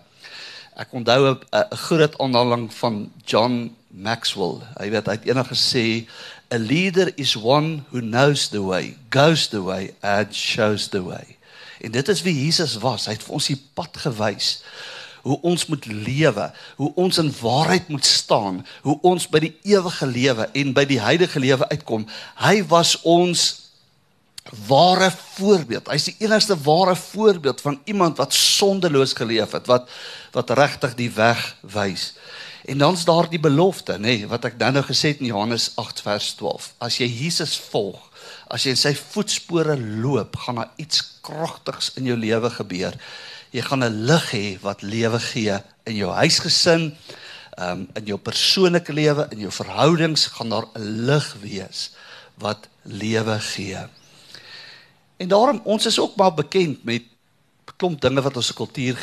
Ek 0.76 0.90
onthou 0.92 1.38
'n 1.38 1.76
groot 1.86 2.18
aanhaling 2.18 2.74
van 2.74 3.12
John 3.26 3.76
Maxwell. 3.88 4.62
Hy 4.78 4.90
weet 4.90 5.06
hy 5.06 5.12
het 5.12 5.26
eendag 5.26 5.48
gesê 5.48 6.08
a 6.50 6.58
leader 6.58 7.12
is 7.18 7.36
one 7.36 7.84
who 7.90 8.00
knows 8.00 8.48
the 8.48 8.62
way, 8.62 8.98
goes 9.10 9.48
the 9.48 9.62
way 9.62 9.94
and 10.02 10.36
shows 10.36 10.88
the 10.88 11.04
way. 11.04 11.38
En 11.82 11.92
dit 11.92 12.08
is 12.08 12.22
wie 12.22 12.46
Jesus 12.46 12.78
was. 12.78 13.06
Hy 13.06 13.12
het 13.12 13.24
vir 13.24 13.34
ons 13.34 13.48
die 13.48 13.62
pad 13.74 13.98
gewys 13.98 14.64
hoe 15.24 15.40
ons 15.42 15.66
moet 15.66 15.86
lewe, 15.86 16.52
hoe 16.76 16.92
ons 16.96 17.18
in 17.18 17.34
waarheid 17.42 17.88
moet 17.88 18.06
staan, 18.06 18.66
hoe 18.82 18.98
ons 19.02 19.28
by 19.28 19.40
die 19.40 19.54
ewige 19.64 20.06
lewe 20.06 20.50
en 20.52 20.74
by 20.74 20.84
die 20.86 21.00
heilige 21.00 21.40
lewe 21.40 21.70
uitkom. 21.70 22.04
Hy 22.36 22.64
was 22.68 22.98
ons 23.02 23.63
ware 24.68 25.12
voorbeeld. 25.12 25.88
Hy's 25.88 26.10
die 26.12 26.16
enigste 26.26 26.58
ware 26.60 26.96
voorbeeld 26.96 27.62
van 27.62 27.80
iemand 27.84 28.18
wat 28.18 28.34
sondeloos 28.34 29.14
geleef 29.14 29.52
het, 29.52 29.68
wat 29.68 29.90
wat 30.34 30.50
regtig 30.50 30.96
die 30.98 31.12
weg 31.14 31.56
wys. 31.62 32.14
En 32.66 32.78
dan's 32.78 33.04
daar 33.06 33.28
die 33.30 33.40
belofte, 33.40 33.98
nê, 34.00 34.00
nee, 34.00 34.28
wat 34.28 34.46
ek 34.48 34.56
dan 34.60 34.74
nou 34.74 34.84
gesê 34.88 35.12
het 35.12 35.20
in 35.22 35.30
Johannes 35.30 35.72
8 35.78 36.02
vers 36.02 36.30
12. 36.40 36.70
As 36.82 36.98
jy 36.98 37.08
Jesus 37.12 37.58
volg, 37.70 38.00
as 38.48 38.66
jy 38.66 38.74
in 38.74 38.80
sy 38.80 38.94
voetspore 38.98 39.76
loop, 39.78 40.40
gaan 40.46 40.62
daar 40.62 40.72
iets 40.82 41.04
kragtigs 41.22 41.92
in 42.00 42.08
jou 42.10 42.18
lewe 42.18 42.50
gebeur. 42.50 42.96
Jy 43.52 43.62
gaan 43.62 43.84
'n 43.84 44.06
lig 44.10 44.32
hê 44.32 44.60
wat 44.62 44.82
lewe 44.82 45.20
gee 45.20 45.60
in 45.86 45.96
jou 45.96 46.12
huisgesin, 46.12 46.96
um, 47.60 47.88
in 47.96 48.06
jou 48.06 48.18
persoonlike 48.18 48.94
lewe, 48.94 49.28
in 49.32 49.40
jou 49.40 49.52
verhoudings 49.52 50.26
gaan 50.26 50.50
daar 50.50 50.68
'n 50.74 51.06
lig 51.06 51.36
wees 51.42 51.92
wat 52.38 52.68
lewe 52.84 53.40
gee. 53.40 53.88
En 55.18 55.28
daarom 55.28 55.62
ons 55.64 55.86
is 55.86 56.00
ook 56.00 56.16
maar 56.16 56.34
bekend 56.34 56.84
met 56.84 57.04
klomp 57.78 58.02
dinge 58.02 58.22
wat 58.22 58.36
ons 58.36 58.54
kultuur 58.54 58.98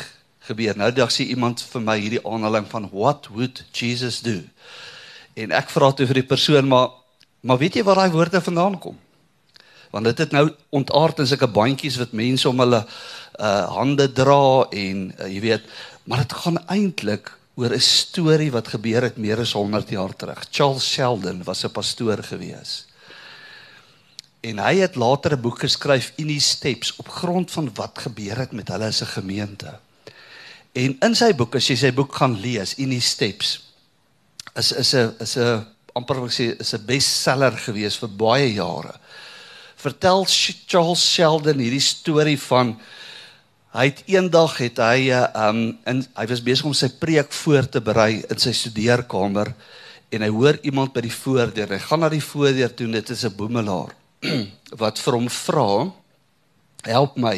gebeur. 0.47 0.77
Nou 0.77 0.89
dag 0.91 1.11
sê 1.13 1.27
iemand 1.29 1.61
vir 1.73 1.83
my 1.85 1.97
hierdie 1.99 2.23
aanhaling 2.25 2.67
van 2.69 2.89
what 2.91 3.29
would 3.33 3.63
Jesus 3.71 4.21
do? 4.25 4.41
En 5.37 5.53
ek 5.55 5.71
vra 5.73 5.91
toe 5.93 6.07
vir 6.09 6.21
die 6.21 6.29
persoon 6.33 6.67
maar 6.67 6.97
maar 7.41 7.57
weet 7.57 7.79
jy 7.79 7.83
waar 7.83 8.03
daai 8.03 8.13
woorde 8.13 8.41
vandaan 8.41 8.77
kom? 8.79 8.97
Want 9.91 10.05
dit 10.05 10.19
het 10.23 10.31
nou 10.31 10.51
ontaard 10.69 11.19
in 11.19 11.27
sulke 11.27 11.47
bandjies 11.49 11.97
wat 11.97 12.13
mense 12.13 12.49
om 12.49 12.59
hulle 12.61 12.83
uh 13.39 13.65
hande 13.75 14.07
dra 14.13 14.67
en 14.69 15.07
uh, 15.09 15.27
jy 15.27 15.41
weet, 15.41 15.65
maar 16.05 16.21
dit 16.21 16.35
gaan 16.43 16.59
eintlik 16.67 17.31
oor 17.55 17.73
'n 17.73 17.81
storie 17.81 18.51
wat 18.51 18.67
gebeur 18.67 19.01
het 19.03 19.17
meer 19.17 19.39
as 19.39 19.53
100 19.53 19.89
jaar 19.89 20.13
terug. 20.15 20.45
Charles 20.51 20.85
Sheldon 20.85 21.43
was 21.43 21.63
'n 21.65 21.71
pastoor 21.71 22.23
gewees. 22.23 22.85
En 24.41 24.57
hy 24.57 24.75
het 24.81 24.95
later 24.95 25.37
'n 25.37 25.41
boek 25.41 25.59
geskryf 25.59 26.13
in 26.17 26.27
die 26.27 26.39
steps 26.39 26.95
op 26.95 27.09
grond 27.09 27.51
van 27.51 27.69
wat 27.73 27.99
gebeur 27.99 28.37
het 28.37 28.51
met 28.51 28.67
hulle 28.67 28.85
as 28.85 29.01
'n 29.01 29.05
gemeente. 29.05 29.79
En 30.71 30.95
in 30.99 31.15
sy 31.15 31.35
boek, 31.35 31.55
as 31.55 31.67
jy 31.67 31.75
sy 31.75 31.93
boek 31.93 32.15
gaan 32.15 32.39
lees, 32.39 32.75
in 32.75 32.89
die 32.89 33.01
steps 33.01 33.59
is 34.55 34.71
is 34.71 34.93
'n 34.93 35.13
is 35.19 35.37
'n 35.37 35.65
amper 35.93 36.23
ek 36.23 36.31
sê 36.31 36.59
is 36.59 36.73
'n 36.73 36.85
bestseller 36.85 37.51
gewees 37.51 37.97
vir 37.97 38.09
baie 38.09 38.53
jare. 38.53 38.95
Vertel 39.75 40.25
Charles 40.67 41.13
Sheldon 41.13 41.59
hierdie 41.59 41.79
storie 41.79 42.39
van 42.39 42.79
hy 43.73 43.85
het 43.85 44.03
eendag 44.05 44.57
het 44.57 44.77
hy 44.77 45.11
'n 45.11 45.29
um 45.35 45.77
in 45.85 46.07
hy 46.15 46.27
was 46.27 46.43
besig 46.43 46.65
om 46.65 46.73
sy 46.73 46.89
preek 46.89 47.31
voor 47.31 47.69
te 47.69 47.81
berei 47.81 48.23
in 48.29 48.37
sy 48.37 48.51
studeerkamer 48.51 49.53
en 50.09 50.21
hy 50.21 50.29
hoor 50.29 50.57
iemand 50.61 50.93
by 50.93 51.01
die 51.01 51.13
voordeur. 51.23 51.69
Hy 51.69 51.79
gaan 51.79 51.99
na 51.99 52.09
die 52.09 52.23
voordeur 52.23 52.73
toe, 52.73 52.87
dit 52.87 53.09
is 53.09 53.23
'n 53.23 53.35
boemelaar 53.35 54.00
wat 54.81 55.01
vir 55.01 55.17
hom 55.17 55.29
vra 55.29 55.69
help 56.87 57.17
my. 57.21 57.37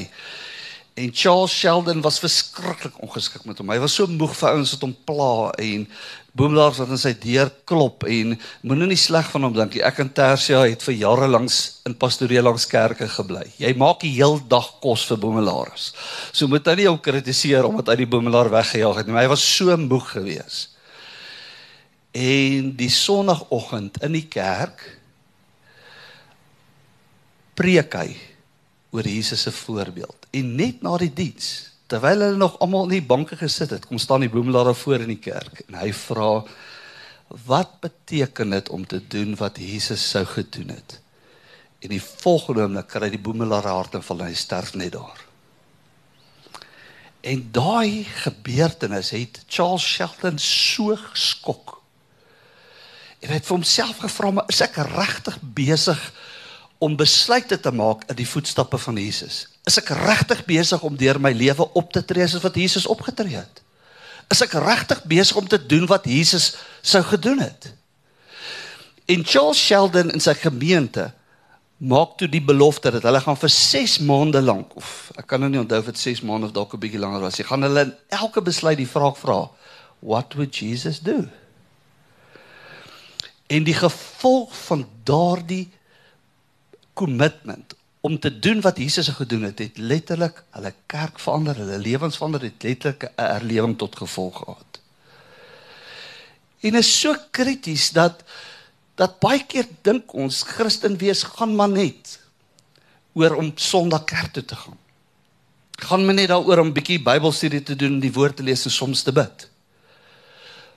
En 0.93 1.09
Charles 1.09 1.51
Sheldon 1.51 2.03
was 2.05 2.19
verskriklik 2.21 2.99
ongeskik 3.01 3.47
met 3.49 3.57
hom. 3.57 3.71
Hy 3.73 3.79
was 3.81 3.95
so 3.97 4.05
moeg 4.05 4.35
vir 4.37 4.51
ouens 4.53 4.75
wat 4.75 4.83
hom 4.85 4.93
pla 5.07 5.49
en 5.57 5.87
boemelaars 6.37 6.81
wat 6.83 6.91
aan 6.93 7.01
sy 7.01 7.15
deur 7.17 7.49
klop 7.69 8.05
en 8.09 8.35
moenie 8.61 8.91
nie 8.91 8.99
sleg 8.99 9.25
van 9.33 9.47
hom 9.47 9.55
dink 9.57 9.73
nie. 9.73 9.81
Ek 9.85 10.03
en 10.03 10.11
Tersia 10.13 10.61
het 10.67 10.85
vir 10.85 10.99
jare 10.99 11.29
lank 11.31 11.49
in 11.89 11.97
pastoreel 11.97 12.45
langs 12.45 12.67
kerke 12.69 13.09
gebly. 13.09 13.41
Jy 13.57 13.73
maak 13.81 14.05
die 14.05 14.13
heel 14.13 14.37
dag 14.49 14.69
kos 14.85 15.07
vir 15.09 15.21
boemelaars. 15.25 15.89
So 16.29 16.45
moet 16.51 16.69
hy 16.69 16.77
nie 16.83 16.89
hom 16.91 17.01
kritiseer 17.01 17.65
omdat 17.65 17.89
hy 17.89 18.03
die 18.03 18.11
boemelaar 18.13 18.53
weggejaag 18.53 19.01
het 19.01 19.09
nie. 19.09 19.17
Hy 19.17 19.31
was 19.33 19.45
so 19.49 19.73
moeg 19.81 20.13
geweest. 20.13 20.77
En 22.13 22.69
die 22.77 22.93
sonoggend 22.93 23.97
in 24.05 24.13
die 24.13 24.27
kerk 24.29 24.85
preek 27.57 27.95
hy 27.97 28.09
oor 28.93 29.07
Jesus 29.07 29.41
se 29.41 29.51
voorbeeld. 29.51 30.27
En 30.31 30.55
net 30.57 30.81
na 30.85 30.97
die 31.01 31.13
diens 31.13 31.51
terwyl 31.91 32.23
hulle 32.23 32.39
nog 32.39 32.55
almal 32.63 32.87
in 32.87 32.97
die 32.97 33.05
banke 33.05 33.37
gesit 33.37 33.73
het, 33.75 33.85
kom 33.85 33.99
staan 34.01 34.23
die 34.23 34.31
boemelaar 34.31 34.71
daar 34.71 34.77
voor 34.77 35.03
in 35.03 35.11
die 35.13 35.21
kerk 35.21 35.65
en 35.67 35.77
hy 35.77 35.91
vra 35.93 36.29
wat 37.45 37.75
beteken 37.83 38.53
dit 38.53 38.69
om 38.73 38.85
te 38.87 39.01
doen 39.09 39.35
wat 39.37 39.59
Jesus 39.61 40.01
sou 40.09 40.23
gedoen 40.25 40.73
het? 40.73 40.99
En 41.83 41.91
die 41.91 42.01
volgende 42.01 42.63
oomblik 42.63 42.89
kry 42.93 43.09
die 43.11 43.21
boemelaar 43.21 43.67
hart 43.67 43.97
en 43.97 44.23
hy 44.23 44.33
sterf 44.37 44.73
net 44.79 44.93
daar. 44.95 45.21
En 47.23 47.45
daai 47.55 48.03
gebeurtenis 48.23 49.13
het 49.15 49.41
Charles 49.47 49.85
Sheldon 49.87 50.39
so 50.39 50.95
geskok. 50.99 51.77
En 53.23 53.31
hy 53.31 53.37
het 53.39 53.47
vir 53.47 53.55
homself 53.55 54.01
gevra, 54.03 54.31
maar 54.31 54.49
is 54.51 54.61
ek 54.65 54.81
regtig 54.91 55.37
besig 55.55 56.01
om 56.83 56.95
besluite 56.99 57.57
te 57.59 57.71
maak 57.71 58.03
in 58.11 58.17
die 58.19 58.27
voetstappe 58.27 58.77
van 58.77 58.97
Jesus? 58.99 59.45
Is 59.69 59.79
ek 59.79 59.93
regtig 59.95 60.43
besig 60.47 60.81
om 60.83 60.97
deur 60.99 61.19
my 61.23 61.31
lewe 61.31 61.67
op 61.79 61.93
te 61.95 62.03
tree 62.03 62.27
soos 62.27 62.43
wat 62.43 62.59
Jesus 62.59 62.87
opgetree 62.91 63.39
het? 63.39 63.61
Is 64.33 64.43
ek 64.43 64.55
regtig 64.59 65.03
besig 65.07 65.39
om 65.39 65.47
te 65.47 65.59
doen 65.59 65.87
wat 65.87 66.07
Jesus 66.09 66.53
sou 66.81 67.03
gedoen 67.07 67.43
het? 67.43 67.71
En 69.07 69.23
Charles 69.27 69.59
Sheldon 69.59 70.11
en 70.11 70.23
sy 70.23 70.33
gemeente 70.39 71.11
maak 71.83 72.15
toe 72.19 72.29
die 72.31 72.43
belofte 72.43 72.93
dat 72.95 73.03
hulle 73.03 73.19
gaan 73.23 73.39
vir 73.39 73.51
6 73.51 73.97
maande 74.07 74.39
lank 74.43 74.75
of 74.79 75.11
ek 75.19 75.27
kan 75.27 75.41
nou 75.43 75.49
nie 75.51 75.59
onthou 75.59 75.81
of 75.83 75.89
dit 75.91 75.99
6 75.99 76.23
maande 76.27 76.47
of 76.47 76.55
dalk 76.55 76.73
'n 76.73 76.79
bietjie 76.79 76.99
langer 76.99 77.23
was. 77.23 77.37
Jy 77.37 77.47
gaan 77.49 77.63
hulle 77.67 77.81
in 77.81 77.93
elke 78.09 78.41
besluit 78.41 78.77
die 78.77 78.87
vraag 78.87 79.17
vra: 79.17 79.49
What 79.99 80.33
would 80.35 80.55
Jesus 80.55 80.99
do? 80.99 81.27
En 83.47 83.63
die 83.63 83.75
gevolg 83.75 84.55
van 84.55 84.87
daardie 85.03 85.71
commitment 86.93 87.75
om 88.01 88.19
te 88.19 88.39
doen 88.39 88.61
wat 88.61 88.77
Jesus 88.77 89.07
gedoen 89.07 89.45
het, 89.47 89.59
het 89.59 89.77
letterlik 89.77 90.43
hulle 90.51 90.73
kerk 90.91 91.19
verander, 91.19 91.55
hulle 91.55 91.77
lewens 91.79 92.17
verander, 92.19 92.41
het 92.41 92.63
letterlik 92.63 93.03
'n 93.03 93.21
erlewing 93.21 93.77
tot 93.77 93.95
gevolg 93.95 94.37
gehad. 94.37 94.79
En 96.59 96.75
is 96.75 96.99
so 96.99 97.15
krities 97.31 97.89
dat 97.91 98.23
dat 98.95 99.19
baie 99.19 99.41
keer 99.45 99.67
dink 99.81 100.13
ons 100.13 100.43
Christen 100.43 100.97
wees 100.97 101.23
gaan 101.23 101.55
maar 101.55 101.69
net 101.69 102.19
oor 103.13 103.35
om 103.35 103.51
Sondag 103.55 104.03
kerk 104.03 104.33
toe 104.33 104.45
te 104.45 104.55
gaan. 104.55 104.77
Gaan 105.83 106.05
maar 106.05 106.13
net 106.13 106.27
daaroor 106.27 106.57
om 106.57 106.73
bietjie 106.73 107.01
Bybelstudie 107.01 107.63
te 107.63 107.75
doen, 107.75 107.99
die 107.99 108.13
woord 108.13 108.37
te 108.37 108.43
lees 108.43 108.65
en 108.65 108.71
soms 108.71 109.01
te 109.01 109.11
bid. 109.11 109.49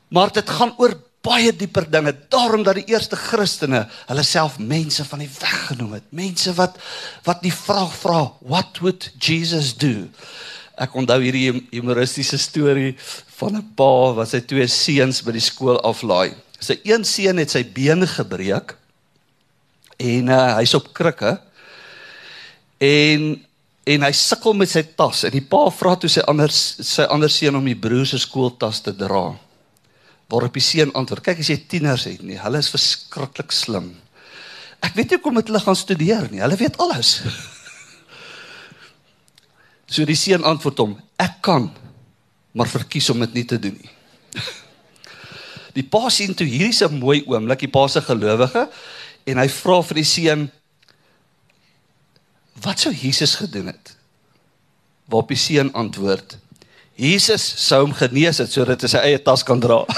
Maar 0.08 0.32
dit 0.32 0.50
gaan 0.50 0.74
oor 0.78 0.96
baie 1.26 1.52
dieper 1.52 1.86
dinge. 1.90 2.14
Daarom 2.32 2.62
dat 2.66 2.78
die 2.78 2.86
eerste 2.94 3.18
Christene 3.18 3.84
hulle 4.06 4.24
self 4.26 4.60
mense 4.62 5.04
van 5.08 5.24
die 5.24 5.30
weg 5.40 5.56
genoem 5.72 5.98
het. 5.98 6.06
Mense 6.14 6.54
wat 6.58 6.78
wat 7.26 7.42
die 7.44 7.54
vraag 7.54 7.94
vra, 8.00 8.20
what 8.46 8.80
would 8.84 9.10
Jesus 9.18 9.74
do? 9.74 10.06
Ek 10.76 10.94
onthou 10.94 11.18
hierdie 11.24 11.66
humoristiese 11.72 12.38
storie 12.38 12.94
van 13.38 13.56
'n 13.56 13.72
pa 13.76 14.12
wat 14.16 14.28
sy 14.30 14.40
twee 14.40 14.66
seuns 14.68 15.22
by 15.24 15.32
die 15.32 15.44
skool 15.44 15.80
aflaai. 15.80 16.34
Sy 16.60 16.78
een 16.84 17.04
seun 17.04 17.38
het 17.38 17.50
sy 17.50 17.64
been 17.64 18.06
gebreek 18.06 18.76
en 19.98 20.28
uh, 20.28 20.56
hy's 20.60 20.74
op 20.74 20.92
krikke. 20.92 21.40
En 22.78 23.42
en 23.86 24.02
hy 24.02 24.10
sukkel 24.18 24.54
met 24.58 24.68
sy 24.68 24.82
tas 24.98 25.24
en 25.24 25.30
die 25.30 25.44
pa 25.46 25.68
vra 25.70 25.94
toe 25.94 26.08
sy 26.10 26.22
ander 26.26 26.50
sy 26.50 27.04
ander 27.06 27.30
seun 27.30 27.54
om 27.54 27.68
die 27.68 27.78
broer 27.78 28.06
se 28.06 28.18
skooltas 28.18 28.80
te 28.82 28.90
dra. 28.90 29.45
Waarop 30.26 30.56
die 30.58 30.64
seun 30.64 30.92
antwoord: 30.98 31.22
"Kyk 31.22 31.38
as 31.42 31.50
jy 31.52 31.56
tieners 31.70 32.04
het 32.08 32.22
nie, 32.22 32.38
hulle 32.40 32.58
is 32.58 32.70
verskriklik 32.72 33.52
slim. 33.54 33.92
Ek 34.82 34.94
weet 34.94 35.14
nie 35.14 35.20
kom 35.22 35.34
met 35.38 35.46
hulle 35.46 35.62
gaan 35.62 35.78
studeer 35.78 36.30
nie. 36.30 36.42
Hulle 36.42 36.56
weet 36.56 36.78
alles." 36.78 37.20
So 39.86 40.02
die 40.02 40.18
seun 40.18 40.42
antwoord 40.42 40.78
hom: 40.82 40.96
"Ek 41.16 41.38
kan, 41.46 41.70
maar 42.52 42.66
verkies 42.66 43.10
om 43.10 43.20
dit 43.22 43.34
nie 43.34 43.44
te 43.44 43.58
doen 43.58 43.76
nie." 43.78 43.92
Die 45.76 45.84
pa 45.84 46.08
sien 46.10 46.34
toe 46.34 46.46
hierdie 46.48 46.72
se 46.72 46.88
mooi 46.88 47.20
oomblik, 47.28 47.60
die 47.60 47.68
pa 47.68 47.82
se 47.86 48.00
gelowige, 48.00 48.62
en 49.28 49.38
hy 49.38 49.44
vra 49.52 49.76
vir 49.84 50.00
die 50.00 50.06
seun: 50.08 50.46
"Wat 52.64 52.80
sou 52.80 52.90
Jesus 52.90 53.36
gedoen 53.38 53.68
het?" 53.70 53.92
Waarop 55.06 55.28
die 55.28 55.38
seun 55.38 55.70
antwoord: 55.78 56.38
Jesus 56.96 57.44
sou 57.60 57.82
hom 57.84 57.92
genees 57.92 58.38
het 58.40 58.48
sodat 58.48 58.80
hy 58.80 58.88
sy 58.88 59.00
eie 59.04 59.18
tas 59.20 59.44
kan 59.44 59.60
dra. 59.60 59.84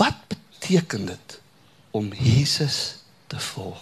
Wat 0.00 0.34
beteken 0.74 1.06
dit 1.06 1.40
om 1.90 2.12
Jesus 2.12 2.96
te 3.26 3.38
volg? 3.38 3.78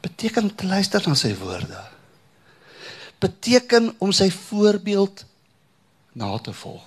Beteken 0.00 0.42
om 0.42 0.54
te 0.54 0.66
luister 0.66 1.02
na 1.06 1.14
sy 1.18 1.32
woorde. 1.34 1.80
Beteken 3.18 3.90
om 3.98 4.12
sy 4.14 4.30
voorbeeld 4.30 5.24
na 6.14 6.38
te 6.38 6.54
volg. 6.54 6.84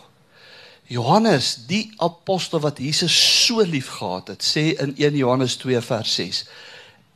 Johannes, 0.88 1.56
die 1.68 1.92
apostel 2.00 2.64
wat 2.64 2.80
Jesus 2.80 3.12
so 3.46 3.64
liefgehad 3.64 4.32
het, 4.32 4.44
sê 4.44 4.72
in 4.80 4.96
1 4.96 5.20
Johannes 5.20 5.58
2 5.60 5.82
vers 5.84 6.16
6: 6.16 6.44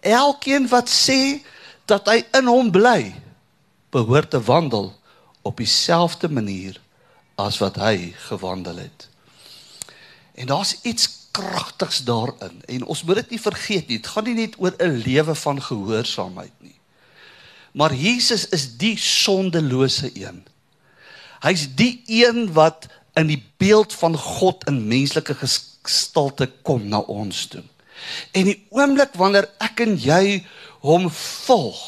Elkeen 0.04 0.68
wat 0.72 0.92
sê 0.92 1.40
dat 1.88 2.08
hy 2.12 2.22
in 2.36 2.52
hom 2.52 2.72
bly, 2.72 3.16
behoort 3.96 4.32
te 4.36 4.44
wandel 4.44 4.92
op 5.44 5.60
dieselfde 5.60 6.28
manier 6.28 6.80
as 7.40 7.60
wat 7.64 7.80
hy 7.80 8.12
gewandel 8.28 8.84
het. 8.84 9.08
En 10.36 10.52
daar's 10.52 10.76
iets 10.84 11.25
kragtigs 11.36 12.04
daarin 12.08 12.62
en 12.72 12.88
ons 12.88 13.04
moet 13.04 13.22
dit 13.24 13.36
nie 13.36 13.42
vergeet 13.42 13.88
nie. 13.88 14.00
Dit 14.00 14.12
gaan 14.14 14.28
nie 14.30 14.38
net 14.40 14.56
oor 14.62 14.76
'n 14.80 15.02
lewe 15.04 15.36
van 15.36 15.62
gehoorsaamheid 15.62 16.56
nie. 16.60 16.80
Maar 17.76 17.94
Jesus 17.94 18.48
is 18.56 18.78
die 18.78 18.98
sondelose 18.98 20.12
een. 20.14 20.46
Hy's 21.44 21.68
die 21.76 22.04
een 22.08 22.54
wat 22.54 22.88
in 23.14 23.28
die 23.28 23.44
beeld 23.58 23.94
van 23.94 24.18
God 24.18 24.64
in 24.68 24.88
menslike 24.88 25.36
gestalte 25.36 26.48
kom 26.62 26.88
na 26.88 27.00
ons 27.00 27.46
toe. 27.52 27.64
En 28.32 28.48
die 28.50 28.58
oomblik 28.70 29.16
wanneer 29.20 29.50
ek 29.64 29.84
en 29.86 29.96
jy 30.00 30.46
hom 30.86 31.10
volg, 31.12 31.82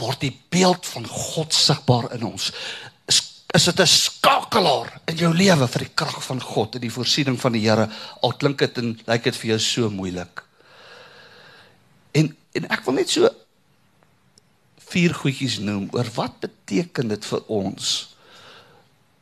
word 0.00 0.20
die 0.24 0.34
beeld 0.52 0.86
van 0.86 1.06
God 1.08 1.52
sigbaar 1.54 2.12
in 2.16 2.24
ons. 2.24 2.50
Is, 3.52 3.64
dit 3.64 3.80
'n 3.80 3.86
skakelaar 3.86 5.00
in 5.04 5.16
jou 5.16 5.34
lewe 5.34 5.68
vir 5.68 5.78
die 5.78 5.94
krag 5.94 6.24
van 6.24 6.40
God 6.40 6.74
en 6.74 6.80
die 6.80 6.92
voorsiening 6.92 7.40
van 7.40 7.52
die 7.52 7.68
Here? 7.68 7.88
Al 8.20 8.32
klink 8.32 8.58
dit 8.58 8.78
en 8.78 9.00
lyk 9.06 9.24
dit 9.24 9.36
vir 9.36 9.48
jou 9.48 9.58
so 9.58 9.90
moeilik. 9.90 10.44
En 12.12 12.36
en 12.52 12.68
ek 12.68 12.84
wil 12.84 12.94
net 12.94 13.10
so 13.10 13.28
vier 14.92 15.14
goedjies 15.14 15.58
noem 15.58 15.88
oor 15.92 16.08
wat 16.14 16.40
beteken 16.40 17.08
dit 17.08 17.24
vir 17.24 17.44
ons 17.46 18.16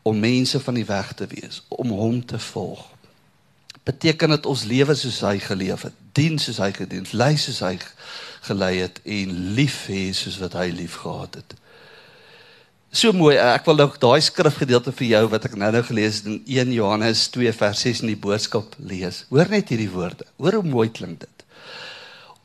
om 0.02 0.18
mense 0.18 0.60
van 0.60 0.74
die 0.74 0.86
weg 0.86 1.12
te 1.14 1.26
wees, 1.30 1.62
om 1.68 1.90
hom 1.94 2.24
te 2.26 2.38
volg. 2.38 2.86
Beteken 3.84 4.34
dit 4.34 4.46
ons 4.46 4.64
lewe 4.64 4.94
soos 4.94 5.20
hy 5.20 5.38
geleef 5.38 5.82
het, 5.82 5.94
dien 6.12 6.38
soos 6.38 6.58
hy 6.58 6.72
gedien, 6.72 7.06
lei 7.12 7.36
soos 7.36 7.60
hy 7.64 7.76
gelei 8.48 8.80
het 8.80 9.00
en 9.04 9.36
lief 9.54 9.84
hê 9.90 10.10
soos 10.16 10.40
wat 10.42 10.56
hy 10.58 10.70
lief 10.74 11.00
gehad 11.04 11.38
het. 11.42 11.54
So 12.90 13.12
mooi, 13.14 13.36
ek 13.38 13.68
wil 13.70 13.76
nou 13.78 13.86
daai 14.02 14.18
skrifgedeelte 14.18 14.90
vir 14.98 15.12
jou 15.12 15.26
wat 15.30 15.44
ek 15.46 15.52
nou-nou 15.54 15.82
gelees 15.86 16.16
het 16.18 16.24
in 16.26 16.40
1 16.42 16.72
Johannes 16.74 17.28
2 17.30 17.52
vers 17.54 17.82
6 17.86 18.00
in 18.02 18.10
die 18.10 18.18
boodskap 18.18 18.72
lees. 18.82 19.20
Hoor 19.30 19.46
net 19.52 19.70
hierdie 19.70 19.92
woorde. 19.92 20.26
Hoor 20.42 20.58
hoe 20.58 20.66
mooi 20.66 20.88
klink 20.90 21.20
dit. 21.22 21.44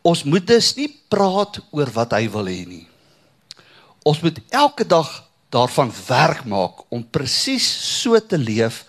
Ons 0.05 0.21
moet 0.29 0.45
dus 0.45 0.69
nie 0.77 0.91
praat 1.09 1.57
oor 1.73 1.89
wat 1.97 2.13
hy 2.13 2.29
wil 2.29 2.45
hê 2.45 2.59
nie. 2.69 2.83
Ons 4.05 4.21
moet 4.21 4.37
elke 4.53 4.85
dag 4.85 5.09
daarvan 5.49 5.89
werk 6.05 6.45
maak 6.45 6.85
om 6.93 7.01
presies 7.01 7.65
so 7.65 8.13
te 8.21 8.37
leef 8.37 8.83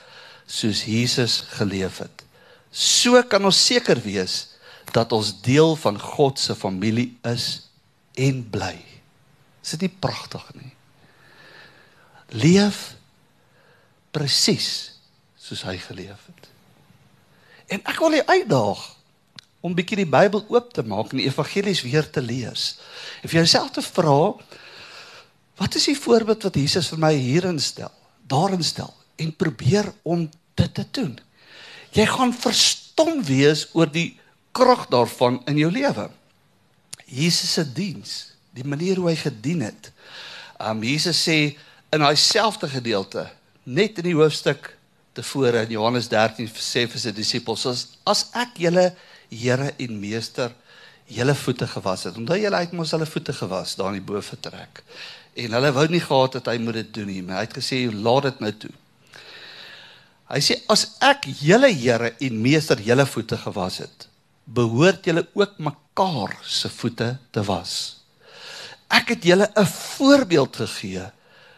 soos 0.45 0.85
Jesus 0.85 1.41
geleef 1.57 2.03
het. 2.05 2.27
So 2.69 3.17
kan 3.25 3.49
ons 3.49 3.65
seker 3.65 4.05
wees 4.05 4.59
dat 4.93 5.17
ons 5.17 5.33
deel 5.41 5.73
van 5.81 5.97
God 5.97 6.37
se 6.37 6.53
familie 6.53 7.15
is 7.25 7.71
en 8.13 8.45
bly. 8.45 8.77
Is 9.65 9.73
dit 9.73 9.89
nie 9.89 9.97
pragtig 10.05 10.45
nie? 10.53 10.76
Leef 12.35 12.97
presies 14.11 14.69
soos 15.39 15.63
hy 15.69 15.77
geleef 15.79 16.27
het. 16.27 16.49
En 17.71 17.83
ek 17.87 17.99
wil 18.03 18.19
jou 18.19 18.27
uitdaag 18.27 18.83
om 19.67 19.75
bietjie 19.75 20.03
die 20.03 20.11
Bybel 20.11 20.45
oop 20.53 20.73
te 20.75 20.85
maak 20.87 21.11
en 21.11 21.21
die 21.23 21.29
evangelies 21.29 21.83
weer 21.87 22.07
te 22.11 22.23
lees. 22.23 22.77
En 23.23 23.31
vir 23.31 23.41
jouself 23.43 23.73
te 23.75 23.83
vra, 23.83 24.19
wat 25.59 25.79
is 25.79 25.89
die 25.91 25.99
voorbeeld 25.99 26.47
wat 26.47 26.59
Jesus 26.59 26.91
vir 26.93 27.03
my 27.03 27.13
hierin 27.15 27.59
stel? 27.63 27.93
Daarin 28.27 28.63
stel 28.67 28.93
en 29.17 29.33
probeer 29.35 29.89
om 30.03 30.27
dit 30.59 30.75
te 30.75 30.85
doen. 30.99 31.15
Jy 31.97 32.07
gaan 32.11 32.35
verstom 32.35 33.23
wees 33.25 33.67
oor 33.75 33.89
die 33.91 34.19
krag 34.57 34.87
daarvan 34.93 35.41
in 35.51 35.61
jou 35.61 35.71
lewe. 35.73 36.09
Jesus 37.07 37.55
se 37.57 37.65
diens, 37.65 38.17
die 38.57 38.67
manier 38.67 38.99
hoe 39.01 39.11
hy 39.13 39.17
gedien 39.21 39.63
het. 39.67 39.91
Um 40.61 40.83
Jesus 40.85 41.21
sê 41.23 41.57
in 41.93 42.03
daai 42.03 42.17
selfde 42.19 42.69
gedeelte, 42.71 43.27
net 43.65 43.99
in 44.01 44.11
die 44.11 44.17
hoofstuk 44.17 44.73
tevore 45.17 45.65
in 45.65 45.75
Johannes 45.77 46.09
13 46.13 46.49
sê 46.61 46.85
vir 46.91 47.01
sy 47.01 47.13
disippels, 47.17 47.67
as, 47.71 47.85
as 48.07 48.29
ek 48.37 48.59
julle 48.67 48.91
Here 49.27 49.73
en 49.83 49.97
Meester 49.99 50.53
julle 51.11 51.35
voete 51.35 51.67
gewas 51.67 52.05
het. 52.07 52.19
Onthou 52.19 52.37
julle 52.39 52.61
het 52.63 52.75
mos 52.79 52.93
hulle 52.95 53.09
voete 53.11 53.35
gewas 53.35 53.73
daar 53.75 53.91
in 53.91 53.99
die 53.99 54.07
boefretrek. 54.07 54.85
En 55.43 55.57
hulle 55.59 55.73
wou 55.75 55.87
nie 55.91 56.03
gehad 56.03 56.39
het 56.39 56.51
hy 56.53 56.61
moet 56.63 56.79
dit 56.79 56.93
doen 57.01 57.11
nie, 57.11 57.23
maar 57.27 57.41
hy 57.41 57.49
het 57.49 57.57
gesê 57.59 57.81
laat 57.91 58.29
dit 58.29 58.45
nou 58.45 58.53
toe. 58.67 58.71
Hy 60.31 60.41
sê 60.43 60.61
as 60.71 60.85
ek 61.03 61.27
julle 61.43 61.73
Here 61.75 62.13
en 62.23 62.39
Meester 62.43 62.79
julle 62.83 63.07
voete 63.11 63.39
gewas 63.43 63.81
het, 63.83 64.07
behoort 64.47 65.07
julle 65.07 65.27
ook 65.35 65.59
mekaar 65.59 66.39
se 66.47 66.71
voete 66.71 67.17
te 67.35 67.43
was. 67.47 67.75
Ek 68.87 69.11
het 69.15 69.27
julle 69.27 69.51
'n 69.57 69.67
voorbeeld 69.67 70.57
gegee 70.63 71.11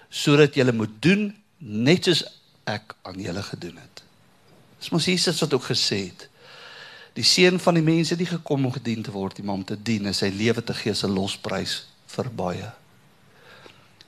sodat 0.08 0.54
julle 0.54 0.72
moet 0.72 1.02
doen 1.02 1.28
net 1.58 2.04
soos 2.04 2.24
ek 2.64 2.94
aan 3.02 3.20
julle 3.20 3.42
gedoen 3.42 3.76
het. 3.76 4.02
Dis 4.78 4.90
mos 4.90 5.08
Jesus 5.08 5.40
wat 5.40 5.54
ook 5.54 5.70
gesê 5.70 6.08
het 6.08 6.28
die 7.18 7.26
seun 7.26 7.58
van 7.58 7.74
die 7.74 7.82
mense 7.82 8.14
het 8.14 8.20
nie 8.22 8.30
gekom 8.30 8.66
om 8.68 8.72
gedien 8.72 9.02
te 9.02 9.10
word, 9.10 9.40
maar 9.42 9.58
om 9.58 9.64
te 9.66 9.74
dien 9.74 10.06
en 10.06 10.14
sy 10.14 10.28
lewe 10.30 10.62
te 10.62 10.74
gee 10.74 10.94
as 10.94 11.02
'n 11.02 11.10
losprys 11.10 11.88
vir 12.06 12.30
baie. 12.30 12.70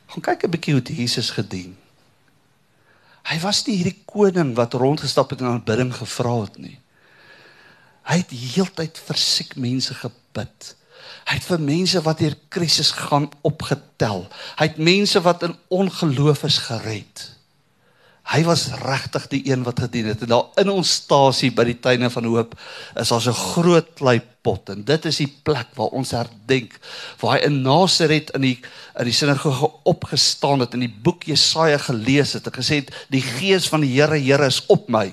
Gaan 0.07 0.23
kyk 0.23 0.45
'n 0.45 0.51
bietjie 0.51 0.75
hoe 0.75 0.83
Jesus 0.83 1.31
gedien. 1.31 1.77
Hy 3.25 3.39
was 3.41 3.67
nie 3.67 3.77
hierdie 3.77 4.03
koning 4.07 4.55
wat 4.55 4.75
rondgestap 4.75 5.31
het 5.31 5.41
en 5.41 5.47
aanbidding 5.47 5.93
gevra 5.95 6.43
het 6.43 6.59
nie. 6.59 6.79
Hy 8.03 8.17
het 8.17 8.31
heeltyd 8.31 8.99
vir 8.99 9.17
siek 9.17 9.57
mense 9.57 9.95
gebid. 9.95 10.77
Hy 11.29 11.37
het 11.39 11.47
vir 11.47 11.61
mense 11.61 12.01
wat 12.03 12.23
deur 12.23 12.37
krisis 12.49 12.91
gaan 12.97 13.29
opgetel. 13.47 14.27
Hy 14.59 14.71
het 14.71 14.79
mense 14.79 15.21
wat 15.21 15.43
in 15.47 15.57
ongeloof 15.69 16.45
is 16.49 16.59
gered. 16.71 17.27
Hy 18.31 18.45
was 18.47 18.69
regtig 18.79 19.27
die 19.33 19.41
een 19.49 19.65
wat 19.67 19.81
gedien 19.83 20.07
het. 20.13 20.21
En 20.23 20.31
daar 20.31 20.63
in 20.63 20.71
ons 20.71 20.93
stasie 21.01 21.51
by 21.55 21.65
die 21.67 21.79
tuine 21.83 22.11
van 22.15 22.29
hoop 22.31 22.55
is 22.95 23.11
daar 23.11 23.21
so 23.21 23.31
'n 23.31 23.45
groot 23.55 23.89
kleipot 23.99 24.69
en 24.71 24.85
dit 24.85 25.05
is 25.05 25.17
die 25.17 25.33
plek 25.43 25.67
waar 25.75 25.91
ons 25.99 26.11
herdenk 26.11 26.79
waar 27.21 27.39
hy 27.39 27.45
in 27.47 27.63
Nasaret 27.63 28.31
in 28.31 28.41
die 28.41 28.59
in 28.99 29.05
die 29.05 29.13
sinagoge 29.13 29.71
opgestaan 29.83 30.61
het 30.61 30.75
en 30.75 30.81
die 30.81 30.97
boek 31.03 31.25
Jesaja 31.25 31.79
gelees 31.79 32.33
het 32.33 32.47
gesê 32.47 32.75
het 32.75 32.95
die 33.09 33.23
gees 33.23 33.69
van 33.69 33.81
die 33.81 34.01
Here 34.01 34.19
Here 34.19 34.47
is 34.47 34.67
op 34.67 34.89
my 34.89 35.13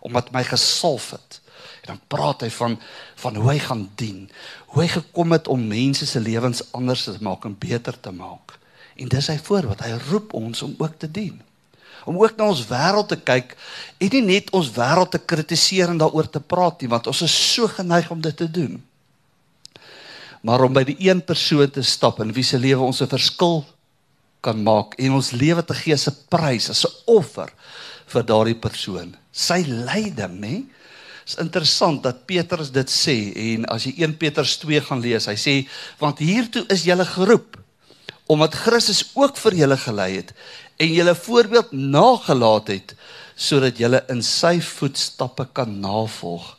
omdat 0.00 0.32
my 0.32 0.44
gesalf 0.44 1.10
het. 1.10 1.40
Dan 1.88 2.00
praat 2.06 2.44
hy 2.44 2.50
van 2.52 2.76
van 3.18 3.36
hoe 3.40 3.50
hy 3.50 3.58
gaan 3.64 3.88
dien, 3.98 4.28
hoe 4.72 4.82
hy 4.84 4.88
gekom 4.92 5.32
het 5.34 5.48
om 5.48 5.66
mense 5.66 6.06
se 6.06 6.20
lewens 6.20 6.62
anders 6.76 7.08
te 7.08 7.16
maak 7.24 7.48
en 7.48 7.56
beter 7.58 7.96
te 8.00 8.12
maak. 8.12 8.58
En 8.98 9.08
dis 9.08 9.30
hy 9.32 9.38
voorbeeld. 9.38 9.84
Hy 9.86 9.96
roep 10.10 10.34
ons 10.36 10.62
om 10.62 10.74
ook 10.78 10.98
te 11.00 11.10
dien 11.10 11.38
om 12.08 12.16
ook 12.16 12.36
na 12.38 12.48
ons 12.48 12.64
wêreld 12.70 13.10
te 13.10 13.18
kyk 13.20 13.54
en 14.00 14.12
nie 14.14 14.24
net 14.24 14.52
ons 14.56 14.70
wêreld 14.72 15.10
te 15.12 15.20
kritiseer 15.20 15.92
en 15.92 16.00
daaroor 16.00 16.28
te 16.32 16.40
praat 16.40 16.80
nie, 16.80 16.88
want 16.88 17.08
ons 17.10 17.24
is 17.26 17.34
so 17.34 17.68
geneig 17.68 18.08
om 18.14 18.22
dit 18.24 18.36
te 18.36 18.48
doen. 18.48 18.78
Maar 20.40 20.64
om 20.64 20.72
by 20.72 20.84
die 20.88 20.96
een 21.04 21.20
persoon 21.24 21.68
te 21.74 21.84
stap 21.84 22.22
in 22.24 22.32
wie 22.32 22.46
se 22.46 22.58
lewe 22.58 22.86
ons 22.86 23.02
'n 23.02 23.10
verskil 23.10 23.64
kan 24.40 24.62
maak 24.62 24.94
en 24.98 25.18
ons 25.18 25.32
lewe 25.32 25.64
te 25.64 25.74
gee 25.74 25.94
as 25.94 26.08
'n 26.08 26.16
prys, 26.30 26.70
as 26.70 26.86
'n 26.86 26.94
offer 27.06 27.52
vir 28.06 28.22
daardie 28.24 28.54
persoon. 28.54 29.16
Sy 29.32 29.64
lyding, 29.66 30.40
nê? 30.40 30.64
Dit 31.28 31.36
is 31.36 31.44
interessant 31.44 32.02
dat 32.02 32.22
Petrus 32.24 32.70
dit 32.72 32.88
sê 32.88 33.14
en 33.52 33.66
as 33.68 33.84
jy 33.84 33.90
1 34.00 34.14
Petrus 34.16 34.54
2 34.62 34.80
gaan 34.86 35.02
lees, 35.04 35.26
hy 35.28 35.34
sê 35.36 35.52
want 36.00 36.22
hiertoe 36.24 36.62
is 36.72 36.86
julle 36.88 37.04
geroep 37.04 37.58
omdat 38.32 38.56
Christus 38.56 39.02
ook 39.12 39.36
vir 39.36 39.56
julle 39.58 39.76
gelei 39.76 40.06
het 40.14 40.32
en 40.80 40.88
julle 40.88 41.12
voorbeeld 41.12 41.74
nagelaat 41.76 42.72
het 42.72 42.94
sodat 43.36 43.76
julle 43.76 44.00
in 44.08 44.22
sy 44.24 44.54
voetstappe 44.64 45.44
kan 45.52 45.74
navolg. 45.82 46.54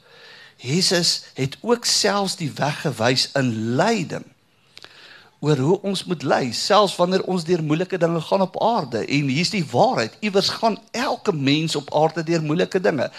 Jesus 0.61 1.23
het 1.33 1.57
ook 1.65 1.89
selfs 1.89 2.37
die 2.37 2.51
weg 2.53 2.83
gewys 2.83 3.25
in 3.41 3.49
lyding 3.79 4.27
oor 5.41 5.65
hoe 5.65 5.79
ons 5.81 6.05
moet 6.05 6.27
ly 6.29 6.43
selfs 6.53 6.93
wanneer 6.99 7.25
ons 7.25 7.47
deur 7.47 7.65
moeilike 7.65 7.97
dinge 7.97 8.21
gaan 8.21 8.45
op 8.45 8.61
aarde 8.61 9.01
en 9.01 9.33
hier's 9.33 9.55
die 9.55 9.65
waarheid 9.73 10.21
iewers 10.21 10.53
gaan 10.61 10.77
elke 10.93 11.33
mens 11.33 11.73
op 11.79 11.89
aarde 11.95 12.21
deur 12.27 12.45
moeilike 12.45 12.85
dinge 12.85 13.09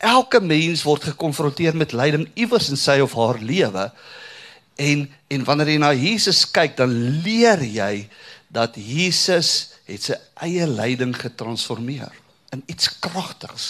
elke 0.00 0.40
mens 0.40 0.82
word 0.86 1.10
gekonfronteer 1.12 1.76
met 1.76 1.92
lyding 1.92 2.26
iewers 2.34 2.70
in 2.72 2.80
sy 2.80 2.98
of 3.04 3.14
haar 3.18 3.40
lewe 3.44 3.90
en 4.80 5.04
en 5.30 5.44
wanneer 5.46 5.74
jy 5.74 5.80
na 5.82 5.90
Jesus 5.94 6.46
kyk 6.50 6.78
dan 6.78 6.94
leer 7.24 7.60
jy 7.62 8.08
dat 8.50 8.74
Jesus 8.74 9.76
het 9.86 10.08
sy 10.08 10.16
eie 10.46 10.66
lyding 10.66 11.12
getransformeer 11.14 12.10
in 12.54 12.64
iets 12.70 12.88
kragtigs. 13.02 13.68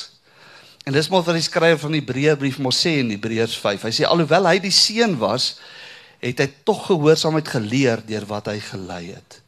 En 0.88 0.96
dis 0.96 1.08
maar 1.12 1.24
wat 1.26 1.36
die 1.36 1.44
skrywer 1.44 1.80
van 1.82 1.92
die 1.92 2.00
Hebreërbrief 2.00 2.60
mos 2.64 2.78
sê 2.80 2.96
in 3.02 3.12
Hebreërs 3.12 3.58
5. 3.60 3.84
Hy 3.84 3.92
sê 3.92 4.06
alhoewel 4.08 4.48
hy 4.48 4.56
die 4.64 4.72
seun 4.72 5.18
was, 5.20 5.58
het 6.20 6.40
hy 6.40 6.48
tog 6.64 6.86
gehoorsaamheid 6.88 7.48
geleer 7.52 8.04
deur 8.08 8.24
wat 8.30 8.48
hy 8.52 8.56
gelei 8.64 9.02
het. 9.12 9.40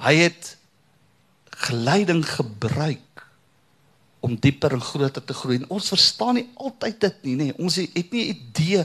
Hy 0.00 0.14
het 0.22 0.54
gelyding 1.68 2.22
gebruik 2.24 3.02
om 4.20 4.36
dieper 4.40 4.74
en 4.74 4.82
groter 4.82 5.24
te 5.24 5.34
groei. 5.34 5.60
En 5.60 5.70
ons 5.78 5.90
verstaan 5.94 6.38
nie 6.40 6.46
altyd 6.54 7.00
dit 7.00 7.26
nie, 7.28 7.36
nê. 7.36 7.48
Ons 7.58 7.78
het 7.80 8.14
nie 8.14 8.30
idee 8.34 8.84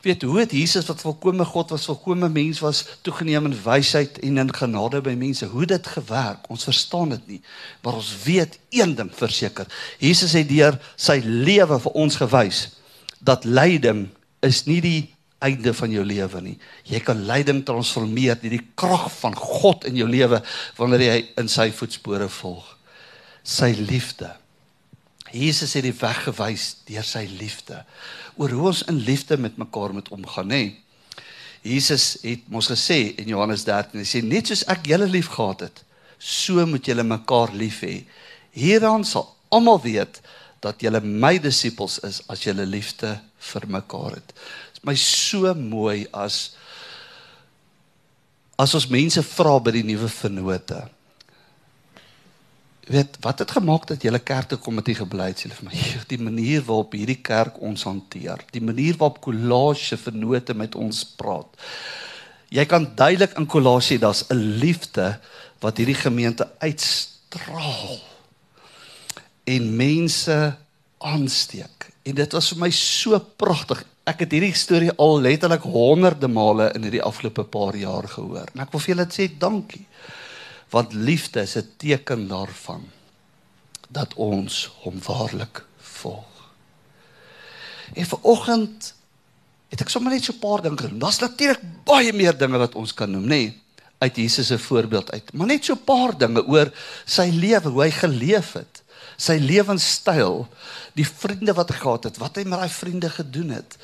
weet 0.00 0.22
hoe 0.22 0.38
het 0.38 0.52
Jesus 0.56 0.86
wat 0.88 1.02
volkomme 1.04 1.44
God 1.44 1.74
was, 1.74 1.84
volkomme 1.84 2.28
mens 2.32 2.60
was, 2.64 2.84
toegeneem 3.04 3.50
in 3.50 3.56
wysheid 3.64 4.18
en 4.24 4.40
in 4.40 4.52
genade 4.54 5.02
by 5.04 5.12
mense. 5.18 5.46
Hoe 5.52 5.66
dit 5.68 5.86
gewerk? 5.86 6.48
Ons 6.48 6.64
verstaan 6.64 7.12
dit 7.16 7.26
nie. 7.34 7.40
Maar 7.84 8.00
ons 8.00 8.12
weet 8.24 8.58
een 8.72 8.94
ding 8.96 9.10
verseker. 9.14 9.68
Jesus 10.00 10.32
het 10.38 10.48
deur 10.48 10.78
sy 10.96 11.20
lewe 11.24 11.80
vir 11.84 11.96
ons 12.00 12.16
gewys 12.16 12.68
dat 13.20 13.44
lyding 13.44 14.06
is 14.46 14.64
nie 14.64 14.80
die 14.80 15.00
einde 15.44 15.72
van 15.76 15.92
jou 15.92 16.04
lewe 16.04 16.40
nie. 16.44 16.56
Jy 16.88 17.00
kan 17.04 17.20
lyding 17.28 17.62
transformeer 17.68 18.38
deur 18.40 18.56
die 18.56 18.66
krag 18.80 19.08
van 19.20 19.36
God 19.36 19.84
in 19.88 19.96
jou 20.00 20.08
lewe 20.08 20.40
wanneer 20.80 21.06
jy 21.06 21.18
in 21.40 21.48
sy 21.52 21.70
voetspore 21.76 22.28
volg. 22.40 22.64
Sy 23.44 23.72
liefde. 23.76 24.32
Jesus 25.32 25.74
het 25.78 25.86
die 25.86 25.94
weg 25.94 26.24
gewys 26.26 26.72
deur 26.88 27.06
sy 27.06 27.24
liefde 27.38 27.84
oor 28.40 28.52
hoe 28.56 28.70
ons 28.72 28.82
in 28.90 29.02
liefde 29.04 29.36
met 29.36 29.58
mekaar 29.60 29.92
moet 29.92 30.08
omgaan, 30.14 30.48
nê. 30.48 30.62
Jesus 31.60 32.14
het 32.24 32.46
mos 32.48 32.70
gesê 32.72 33.12
in 33.20 33.28
Johannes 33.28 33.66
13, 33.66 34.00
hy 34.00 34.06
sê 34.08 34.22
net 34.24 34.48
soos 34.48 34.64
ek 34.72 34.86
julle 34.88 35.08
liefgehad 35.10 35.66
het, 35.66 35.82
so 36.16 36.64
moet 36.66 36.88
julle 36.88 37.04
mekaar 37.04 37.52
lief 37.52 37.82
hê. 37.84 37.98
Hieraan 38.56 39.04
sal 39.04 39.28
almal 39.52 39.82
weet 39.84 40.22
dat 40.64 40.80
julle 40.80 41.02
my 41.04 41.36
disippels 41.40 41.98
is 42.06 42.22
as 42.32 42.44
julle 42.44 42.64
liefde 42.68 43.12
vir 43.50 43.66
mekaar 43.68 44.16
het. 44.18 44.32
Dit 44.32 44.80
is 44.80 44.86
my 44.88 44.96
so 44.96 45.52
mooi 45.56 46.06
as 46.12 46.56
as 48.60 48.74
ons 48.76 48.90
mense 48.92 49.22
vra 49.24 49.54
by 49.64 49.72
die 49.72 49.86
nuwe 49.88 50.08
vennote. 50.12 50.82
Weet, 52.90 53.16
wat 53.22 53.38
het 53.38 53.50
gemaak 53.54 53.84
dat 53.86 54.02
julle 54.02 54.18
kerk 54.18 54.48
toe 54.50 54.58
kom 54.58 54.74
met 54.74 54.88
die 54.88 54.96
het? 54.98 55.42
Hulle 55.44 55.54
vir 55.54 55.66
my, 55.68 55.80
die 56.10 56.18
manier 56.18 56.64
waarop 56.66 56.96
hierdie 56.98 57.20
kerk 57.22 57.60
ons 57.62 57.84
hanteer, 57.86 58.42
die 58.50 58.62
manier 58.62 58.96
waarop 58.98 59.20
Kolossie 59.22 59.96
vennote 59.96 60.56
met 60.58 60.74
ons 60.74 61.04
praat. 61.04 61.54
Jy 62.50 62.64
kan 62.66 62.88
duidelik 62.98 63.36
in 63.38 63.46
Kolossie 63.46 63.98
daar's 63.98 64.24
'n 64.26 64.58
liefde 64.58 65.20
wat 65.60 65.76
hierdie 65.78 65.94
gemeente 65.94 66.48
uitstraal 66.58 68.00
en 69.44 69.76
mense 69.76 70.56
aansteek. 70.98 71.92
En 72.02 72.14
dit 72.14 72.32
was 72.32 72.48
vir 72.48 72.58
my 72.58 72.70
so 72.70 73.18
pragtig. 73.36 73.84
Ek 74.04 74.18
het 74.18 74.32
hierdie 74.32 74.54
storie 74.54 74.90
al 74.98 75.20
letterlik 75.20 75.62
honderde 75.62 76.28
male 76.28 76.72
in 76.74 76.82
hierdie 76.82 77.02
afgelope 77.02 77.44
paar 77.44 77.76
jaar 77.76 78.08
gehoor. 78.08 78.50
En 78.54 78.60
ek 78.60 78.72
wil 78.72 78.80
vir 78.80 78.94
julle 78.94 79.06
sê 79.06 79.38
dankie. 79.38 79.86
Want 80.70 80.92
liefde 80.92 81.40
is 81.40 81.56
'n 81.56 81.72
teken 81.76 82.28
daarvan 82.28 82.88
dat 83.88 84.14
ons 84.14 84.72
hom 84.80 85.02
waarlik 85.02 85.64
volg. 85.78 86.52
En 87.92 88.06
vanoggend 88.06 88.94
het 89.68 89.80
ek 89.80 89.88
sommer 89.88 90.12
net 90.12 90.24
so 90.24 90.32
'n 90.32 90.38
paar 90.38 90.62
dinge 90.62 90.78
genoem. 90.78 90.98
Daar's 90.98 91.18
natuurlik 91.18 91.62
baie 91.84 92.12
meer 92.12 92.38
dinge 92.38 92.58
wat 92.58 92.74
ons 92.74 92.94
kan 92.94 93.10
noem, 93.10 93.24
nê? 93.24 93.26
Nee, 93.26 93.62
uit 93.98 94.16
Jesus 94.16 94.46
se 94.46 94.58
voorbeeld 94.58 95.12
uit. 95.12 95.32
Maar 95.32 95.46
net 95.46 95.64
so 95.64 95.72
'n 95.72 95.84
paar 95.84 96.18
dinge 96.18 96.46
oor 96.46 96.72
sy 97.04 97.30
lewe, 97.32 97.68
hoe 97.68 97.82
hy 97.82 97.90
geleef 97.90 98.52
het 98.52 98.82
sy 99.20 99.36
lewenstyl, 99.42 100.46
die 100.96 101.06
vriende 101.06 101.54
wat 101.56 101.72
hy 101.72 101.78
gehad 101.82 102.08
het, 102.08 102.18
wat 102.22 102.38
hy 102.40 102.46
met 102.48 102.62
daai 102.62 102.72
vriende 102.72 103.10
gedoen 103.12 103.54
het. 103.58 103.76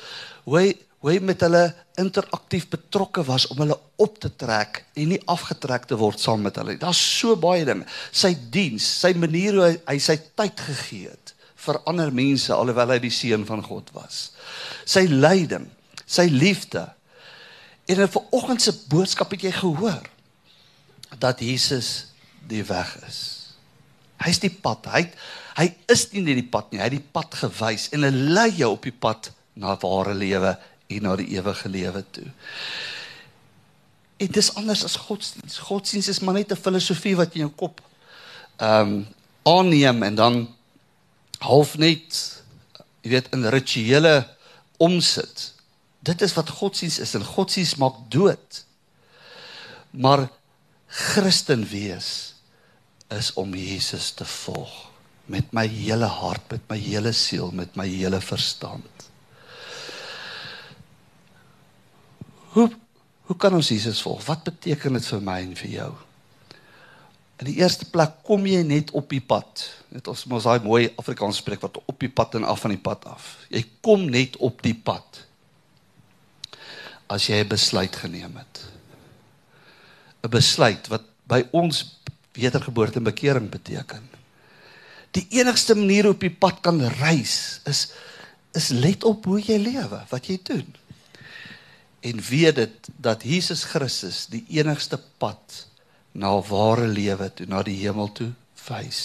Hoe 0.47 0.57
hy 0.59 0.67
hoe 1.07 1.13
hy 1.15 1.21
met 1.23 1.39
hulle 1.45 1.61
interaktief 2.01 2.65
betrokke 2.67 3.23
was 3.23 3.45
om 3.53 3.61
hulle 3.63 3.77
op 4.03 4.17
te 4.19 4.27
trek 4.35 4.81
en 4.99 5.13
nie 5.13 5.21
afgetrek 5.31 5.87
te 5.87 5.95
word 5.95 6.19
saam 6.19 6.43
met 6.43 6.59
hulle. 6.59 6.75
Daar's 6.81 6.99
so 6.99 7.37
baie 7.39 7.63
dinge. 7.63 7.87
Sy 8.11 8.33
diens, 8.51 8.83
sy 8.83 9.13
manier 9.15 9.55
hoe 9.55 9.63
hy, 9.69 9.77
hy 9.87 9.95
sy 10.03 10.17
tyd 10.35 10.59
gegee 10.67 11.13
het 11.13 11.33
vir 11.63 11.79
ander 11.87 12.11
mense 12.15 12.51
alhoewel 12.53 12.91
hy 12.93 12.99
die 13.07 13.13
seun 13.13 13.47
van 13.47 13.63
God 13.63 13.89
was. 13.95 14.19
Sy 14.87 15.05
lyding, 15.07 15.69
sy 16.03 16.27
liefde. 16.27 16.83
En 17.87 18.03
in 18.03 18.11
vanoggend 18.11 18.67
se 18.67 18.75
boodskap 18.91 19.31
het 19.35 19.47
jy 19.47 19.55
gehoor 19.55 20.11
dat 21.23 21.39
Jesus 21.39 22.11
die 22.51 22.65
weg 22.67 22.91
is. 23.07 23.21
Hy's 24.27 24.43
die 24.43 24.51
pad. 24.51 24.91
Hy 24.91 25.07
hy 25.57 25.71
is 25.89 26.03
nie 26.11 26.21
net 26.21 26.37
die 26.37 26.49
pad 26.51 26.67
nie, 26.69 26.77
hy 26.77 26.85
het 26.91 26.99
die 26.99 27.13
pad 27.15 27.33
gewys 27.39 27.87
en 27.95 28.03
hy 28.05 28.11
lei 28.13 28.49
jou 28.59 28.75
op 28.75 28.83
die 28.85 28.93
pad 28.93 29.31
na 29.57 29.71
ware 29.81 30.13
lewe 30.13 30.51
en 30.87 31.01
na 31.01 31.15
die 31.15 31.27
ewige 31.35 31.69
lewe 31.69 32.03
toe. 32.11 32.27
Dit 34.17 34.37
is 34.37 34.53
anders 34.55 34.83
as 34.83 34.95
godsdiens. 34.95 35.57
Godsdiens 35.57 36.07
is 36.07 36.19
maar 36.19 36.33
net 36.33 36.51
'n 36.51 36.55
filosofie 36.55 37.15
wat 37.15 37.33
in 37.33 37.39
jou 37.45 37.51
kop 37.51 37.81
ehm 38.57 38.81
um, 38.81 39.07
aanneem 39.43 40.03
en 40.03 40.15
dan 40.15 40.55
half 41.39 41.77
net 41.77 42.41
jy 43.01 43.09
weet 43.09 43.29
in 43.31 43.45
rituele 43.45 44.27
omsit. 44.77 45.53
Dit 45.99 46.21
is 46.21 46.33
wat 46.33 46.49
godsdiens 46.49 46.99
is 46.99 47.13
en 47.13 47.23
godsdiens 47.23 47.75
maak 47.75 47.95
dood. 48.09 48.65
Maar 49.91 50.27
Christen 50.87 51.67
wees 51.67 52.35
is 53.07 53.33
om 53.33 53.55
Jesus 53.55 54.11
te 54.11 54.25
volg 54.25 54.87
met 55.25 55.51
my 55.51 55.65
hele 55.67 56.07
hart, 56.07 56.51
met 56.51 56.63
my 56.71 56.77
hele 56.79 57.11
siel, 57.11 57.51
met 57.51 57.75
my 57.75 57.87
hele 57.87 58.19
verstand. 58.23 59.07
Hoe 62.57 62.69
hoe 63.27 63.35
kan 63.35 63.53
ons 63.53 63.67
Jesus 63.67 63.99
volg? 64.01 64.21
Wat 64.23 64.45
beteken 64.47 64.95
dit 64.95 65.05
vir 65.05 65.23
my 65.23 65.41
en 65.43 65.55
vir 65.59 65.71
jou? 65.73 65.89
In 67.43 67.49
die 67.49 67.57
eerste 67.59 67.85
plek 67.91 68.21
kom 68.25 68.45
jy 68.47 68.61
net 68.65 68.93
op 68.95 69.11
die 69.11 69.21
pad. 69.21 69.65
Net 69.91 70.07
ons 70.07 70.23
mos 70.31 70.47
daai 70.47 70.63
mooi 70.63 70.87
Afrikaans 70.95 71.41
spreek 71.43 71.61
wat 71.65 71.75
op 71.83 71.99
die 71.99 72.09
pad 72.09 72.37
en 72.39 72.47
af 72.47 72.63
van 72.63 72.73
die 72.73 72.81
pad 72.81 73.03
af. 73.11 73.33
Jy 73.51 73.65
kom 73.83 74.07
net 74.13 74.39
op 74.47 74.63
die 74.63 74.73
pad. 74.73 75.21
As 77.11 77.27
jy 77.27 77.43
'n 77.43 77.51
besluit 77.51 77.95
geneem 77.95 78.39
het. 78.39 78.63
'n 80.23 80.31
Besluit 80.31 80.87
wat 80.87 81.03
by 81.27 81.43
ons 81.51 81.99
wedergeboorte 82.33 82.97
en 82.97 83.11
bekering 83.11 83.49
beteken. 83.49 84.09
Die 85.11 85.27
enigste 85.29 85.75
manier 85.75 86.09
op 86.09 86.19
die 86.19 86.33
pad 86.33 86.61
kan 86.61 86.81
reis 86.81 87.59
is 87.65 87.91
is 88.53 88.69
let 88.69 89.03
op 89.03 89.25
hoe 89.25 89.41
jy 89.41 89.57
lewe, 89.57 90.05
wat 90.09 90.25
jy 90.25 90.39
doen. 90.43 90.75
En 92.07 92.21
weet 92.29 92.55
dit 92.55 92.89
dat 93.03 93.25
Jesus 93.27 93.65
Christus 93.67 94.25
die 94.31 94.45
enigste 94.59 94.99
pad 95.19 95.65
na 96.17 96.31
ware 96.47 96.87
lewe 96.87 97.27
toe, 97.33 97.47
na 97.49 97.63
die 97.65 97.77
hemel 97.81 98.11
toe 98.15 98.31
wys. 98.67 99.01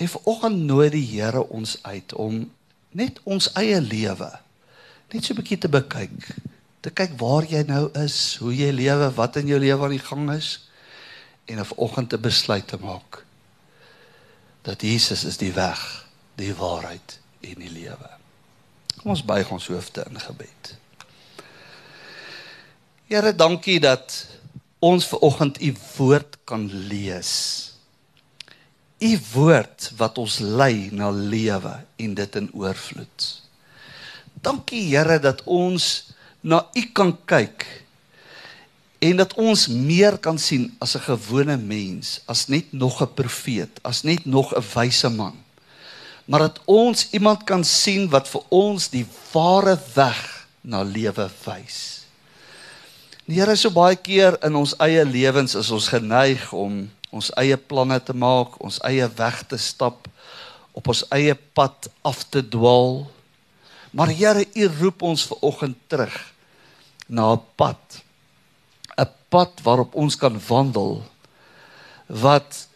En 0.00 0.10
vanoggend 0.10 0.64
nooi 0.66 0.88
die 0.90 1.06
Here 1.06 1.44
ons 1.48 1.76
uit 1.82 2.14
om 2.18 2.40
net 2.94 3.20
ons 3.24 3.50
eie 3.58 3.80
lewe 3.80 4.32
net 5.14 5.24
so 5.24 5.34
'n 5.34 5.40
bietjie 5.40 5.58
te 5.58 5.68
bekyk. 5.68 6.34
Te 6.80 6.90
kyk 6.90 7.18
waar 7.18 7.44
jy 7.46 7.62
nou 7.62 7.88
is, 8.02 8.36
hoe 8.40 8.54
jy 8.54 8.70
lewe, 8.72 9.10
wat 9.14 9.36
in 9.36 9.46
jou 9.46 9.58
lewe 9.58 9.84
aan 9.84 9.96
die 9.96 10.06
gang 10.08 10.30
is 10.32 10.68
en 11.46 11.58
'n 11.58 11.64
vanoggend 11.64 12.12
'n 12.12 12.20
besluit 12.20 12.66
te 12.66 12.78
maak 12.78 13.24
dat 14.62 14.80
Jesus 14.82 15.24
is 15.24 15.36
die 15.36 15.52
weg, 15.52 16.06
die 16.34 16.54
waarheid 16.54 17.20
en 17.40 17.54
die 17.54 17.70
lewe. 17.70 18.10
Kom 18.96 19.10
ons 19.10 19.24
buig 19.24 19.50
ons 19.50 19.66
hoofde 19.66 20.06
in 20.10 20.20
gebed. 20.20 20.76
Here, 23.14 23.30
dankie 23.30 23.76
dat 23.78 24.10
ons 24.82 25.04
vanoggend 25.06 25.60
u 25.62 25.68
woord 25.96 26.34
kan 26.50 26.64
lees. 26.90 27.30
U 28.98 29.10
woord 29.36 29.92
wat 30.00 30.18
ons 30.18 30.40
lei 30.42 30.88
na 30.90 31.12
lewe 31.14 31.76
en 32.02 32.16
dit 32.18 32.40
in 32.40 32.48
oorvloed. 32.50 33.28
Dankie 34.42 34.82
Here 34.88 35.20
dat 35.22 35.44
ons 35.46 36.10
na 36.42 36.64
u 36.74 36.82
kan 36.90 37.14
kyk 37.30 37.62
en 38.98 39.22
dat 39.22 39.38
ons 39.38 39.68
meer 39.70 40.18
kan 40.18 40.38
sien 40.38 40.72
as 40.82 40.98
'n 40.98 41.06
gewone 41.06 41.56
mens, 41.56 42.18
as 42.26 42.48
net 42.50 42.72
nog 42.72 42.98
'n 43.02 43.14
profeet, 43.14 43.78
as 43.82 44.02
net 44.02 44.26
nog 44.26 44.50
'n 44.56 44.64
wyse 44.74 45.08
man. 45.08 45.38
Maar 46.24 46.40
dat 46.50 46.60
ons 46.64 47.08
iemand 47.10 47.44
kan 47.44 47.64
sien 47.64 48.10
wat 48.10 48.28
vir 48.28 48.42
ons 48.48 48.88
die 48.88 49.06
ware 49.32 49.78
weg 49.94 50.48
na 50.60 50.82
lewe 50.82 51.30
wys. 51.44 52.03
Die 53.24 53.38
Here 53.40 53.54
so 53.56 53.70
baie 53.72 53.96
keer 53.96 54.34
in 54.44 54.52
ons 54.58 54.74
eie 54.84 55.00
lewens 55.08 55.54
is 55.56 55.70
ons 55.72 55.86
geneig 55.88 56.42
om 56.52 56.82
ons 57.08 57.30
eie 57.40 57.56
planne 57.56 57.96
te 58.04 58.12
maak, 58.12 58.58
ons 58.60 58.76
eie 58.84 59.06
weg 59.16 59.38
te 59.48 59.56
stap, 59.56 60.10
op 60.76 60.90
ons 60.92 61.00
eie 61.16 61.32
pad 61.56 61.88
af 62.04 62.20
te 62.28 62.42
dwaal. 62.44 63.06
Maar 63.96 64.12
Here, 64.12 64.44
U 64.44 64.68
roep 64.82 65.06
ons 65.08 65.24
ver 65.30 65.40
oggend 65.40 65.78
terug 65.88 66.12
na 67.08 67.32
'n 67.32 67.40
pad 67.56 67.80
'n 68.98 69.08
pad 69.32 69.52
waarop 69.64 69.96
ons 69.96 70.16
kan 70.16 70.36
wandel 70.48 71.00
wat 72.08 72.68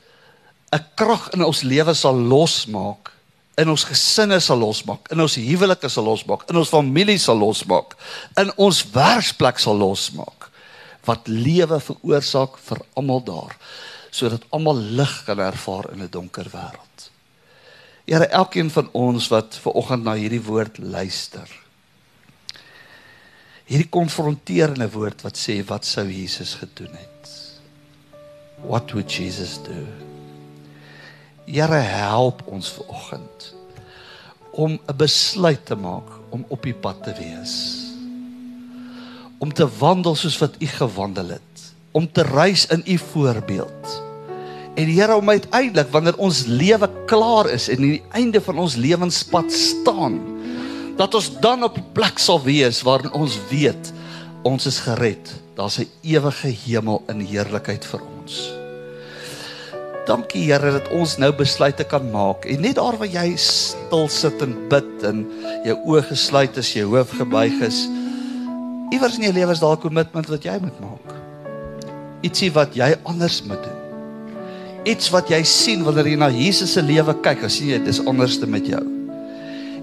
'n 0.72 0.84
krag 0.96 1.28
in 1.36 1.44
ons 1.44 1.62
lewe 1.62 1.94
sal 1.94 2.16
losmaak, 2.16 3.12
in 3.58 3.68
ons 3.68 3.84
gesinne 3.84 4.40
sal 4.40 4.58
losmaak, 4.58 5.12
in 5.12 5.20
ons 5.20 5.34
huwelike 5.34 5.88
sal 5.88 6.04
losmaak, 6.04 6.48
in 6.48 6.56
ons 6.56 6.68
familie 6.68 7.18
sal 7.18 7.36
losmaak, 7.36 7.96
in 8.36 8.50
ons 8.56 8.84
werksplek 8.92 9.58
sal 9.58 9.76
losmaak 9.76 10.37
wat 11.08 11.28
lewe 11.28 11.80
veroorsaak 11.80 12.58
vir 12.68 12.82
almal 12.94 13.24
daar 13.24 13.56
sodat 14.10 14.46
almal 14.56 14.78
lig 14.98 15.14
kan 15.26 15.38
ervaar 15.38 15.90
in 15.92 16.02
'n 16.02 16.10
donker 16.10 16.48
wêreld. 16.50 17.10
Here, 18.08 18.26
elkeen 18.26 18.70
van 18.70 18.88
ons 18.92 19.28
wat 19.28 19.58
ver 19.60 19.72
oggend 19.72 20.04
na 20.04 20.14
hierdie 20.14 20.42
woord 20.42 20.78
luister, 20.78 21.48
hierdie 23.68 23.88
konfronterende 23.88 24.88
woord 24.90 25.22
wat 25.22 25.36
sê 25.36 25.64
wat 25.68 25.84
sou 25.84 26.06
Jesus 26.08 26.54
gedoen 26.54 26.94
het? 26.96 27.30
What 28.64 28.92
would 28.92 29.12
Jesus 29.12 29.58
do? 29.62 29.84
Here 31.44 31.82
help 31.84 32.46
ons 32.46 32.68
vanoggend 32.68 33.54
om 34.50 34.80
'n 34.86 34.96
besluit 34.96 35.66
te 35.66 35.74
maak 35.74 36.08
om 36.30 36.44
op 36.48 36.62
die 36.62 36.74
pad 36.74 37.02
te 37.02 37.12
wees. 37.12 37.87
Om 39.38 39.52
te 39.52 39.68
wandel 39.78 40.14
soos 40.14 40.38
wat 40.38 40.58
U 40.58 40.66
gewandel 40.66 41.28
het, 41.28 41.62
om 41.92 42.12
te 42.12 42.22
reis 42.22 42.66
in 42.66 42.82
U 42.86 42.98
voorbeeld. 42.98 44.02
En 44.74 44.86
Here 44.86 45.16
om 45.16 45.30
uiteindelik 45.30 45.90
wanneer 45.90 46.16
ons 46.16 46.44
lewe 46.46 46.90
klaar 47.06 47.50
is 47.50 47.68
en 47.68 47.82
die 47.82 48.02
einde 48.10 48.40
van 48.40 48.58
ons 48.58 48.76
lewenspad 48.76 49.52
staan, 49.52 50.20
dat 50.96 51.14
ons 51.14 51.30
dan 51.40 51.62
op 51.62 51.78
'n 51.78 51.92
plek 51.92 52.18
sal 52.18 52.42
wees 52.42 52.82
waarin 52.82 53.12
ons 53.12 53.38
weet 53.50 53.92
Ons 54.46 54.68
is 54.70 54.78
gered. 54.86 55.26
Daar's 55.54 55.78
'n 55.78 55.90
ewige 56.02 56.48
hemel 56.48 57.02
in 57.08 57.20
heerlikheid 57.20 57.84
vir 57.84 58.00
ons. 58.20 58.52
Dankie 60.06 60.52
Here 60.52 60.70
dat 60.70 60.88
ons 60.88 61.16
nou 61.18 61.32
besluite 61.32 61.84
kan 61.84 62.10
maak 62.10 62.44
en 62.44 62.60
net 62.60 62.74
daar 62.74 62.96
waar 62.96 63.08
jy 63.08 63.36
stil 63.36 64.08
sit 64.08 64.42
en 64.42 64.68
bid 64.68 65.02
en 65.02 65.26
jou 65.64 65.76
oë 65.84 66.02
gesluit 66.02 66.56
is, 66.56 66.72
jou 66.72 66.96
hoof 66.96 67.10
gebuig 67.10 67.60
is, 67.60 67.88
iewers 68.90 69.16
in 69.16 69.22
jou 69.28 69.32
lewe 69.32 69.52
is 69.52 69.60
daar 69.60 69.76
'n 69.76 69.80
kommitment 69.80 70.28
wat 70.28 70.42
jy 70.42 70.58
moet 70.60 70.80
maak. 70.80 71.16
Ietsie 72.22 72.52
wat 72.52 72.74
jy 72.74 72.96
anders 73.04 73.42
moet 73.42 73.62
doen. 73.62 73.78
Iets 74.84 75.10
wat 75.10 75.28
jy 75.28 75.42
sien 75.42 75.84
wanneer 75.84 76.06
jy 76.06 76.16
na 76.16 76.30
Jesus 76.30 76.72
se 76.72 76.82
lewe 76.82 77.14
kyk, 77.20 77.44
as 77.44 77.58
jy 77.58 77.78
dit 77.78 77.86
is 77.86 78.04
anderste 78.06 78.46
met 78.46 78.66
jou 78.66 78.98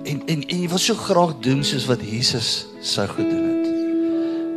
en 0.05 0.21
en 0.25 0.41
en 0.45 0.61
jy 0.61 0.69
wil 0.69 0.81
so 0.81 0.97
graag 0.97 1.33
doen 1.45 1.63
soos 1.65 1.87
wat 1.89 2.03
Jesus 2.05 2.65
sou 2.85 3.05
gedoen 3.09 3.45
het. 3.49 3.69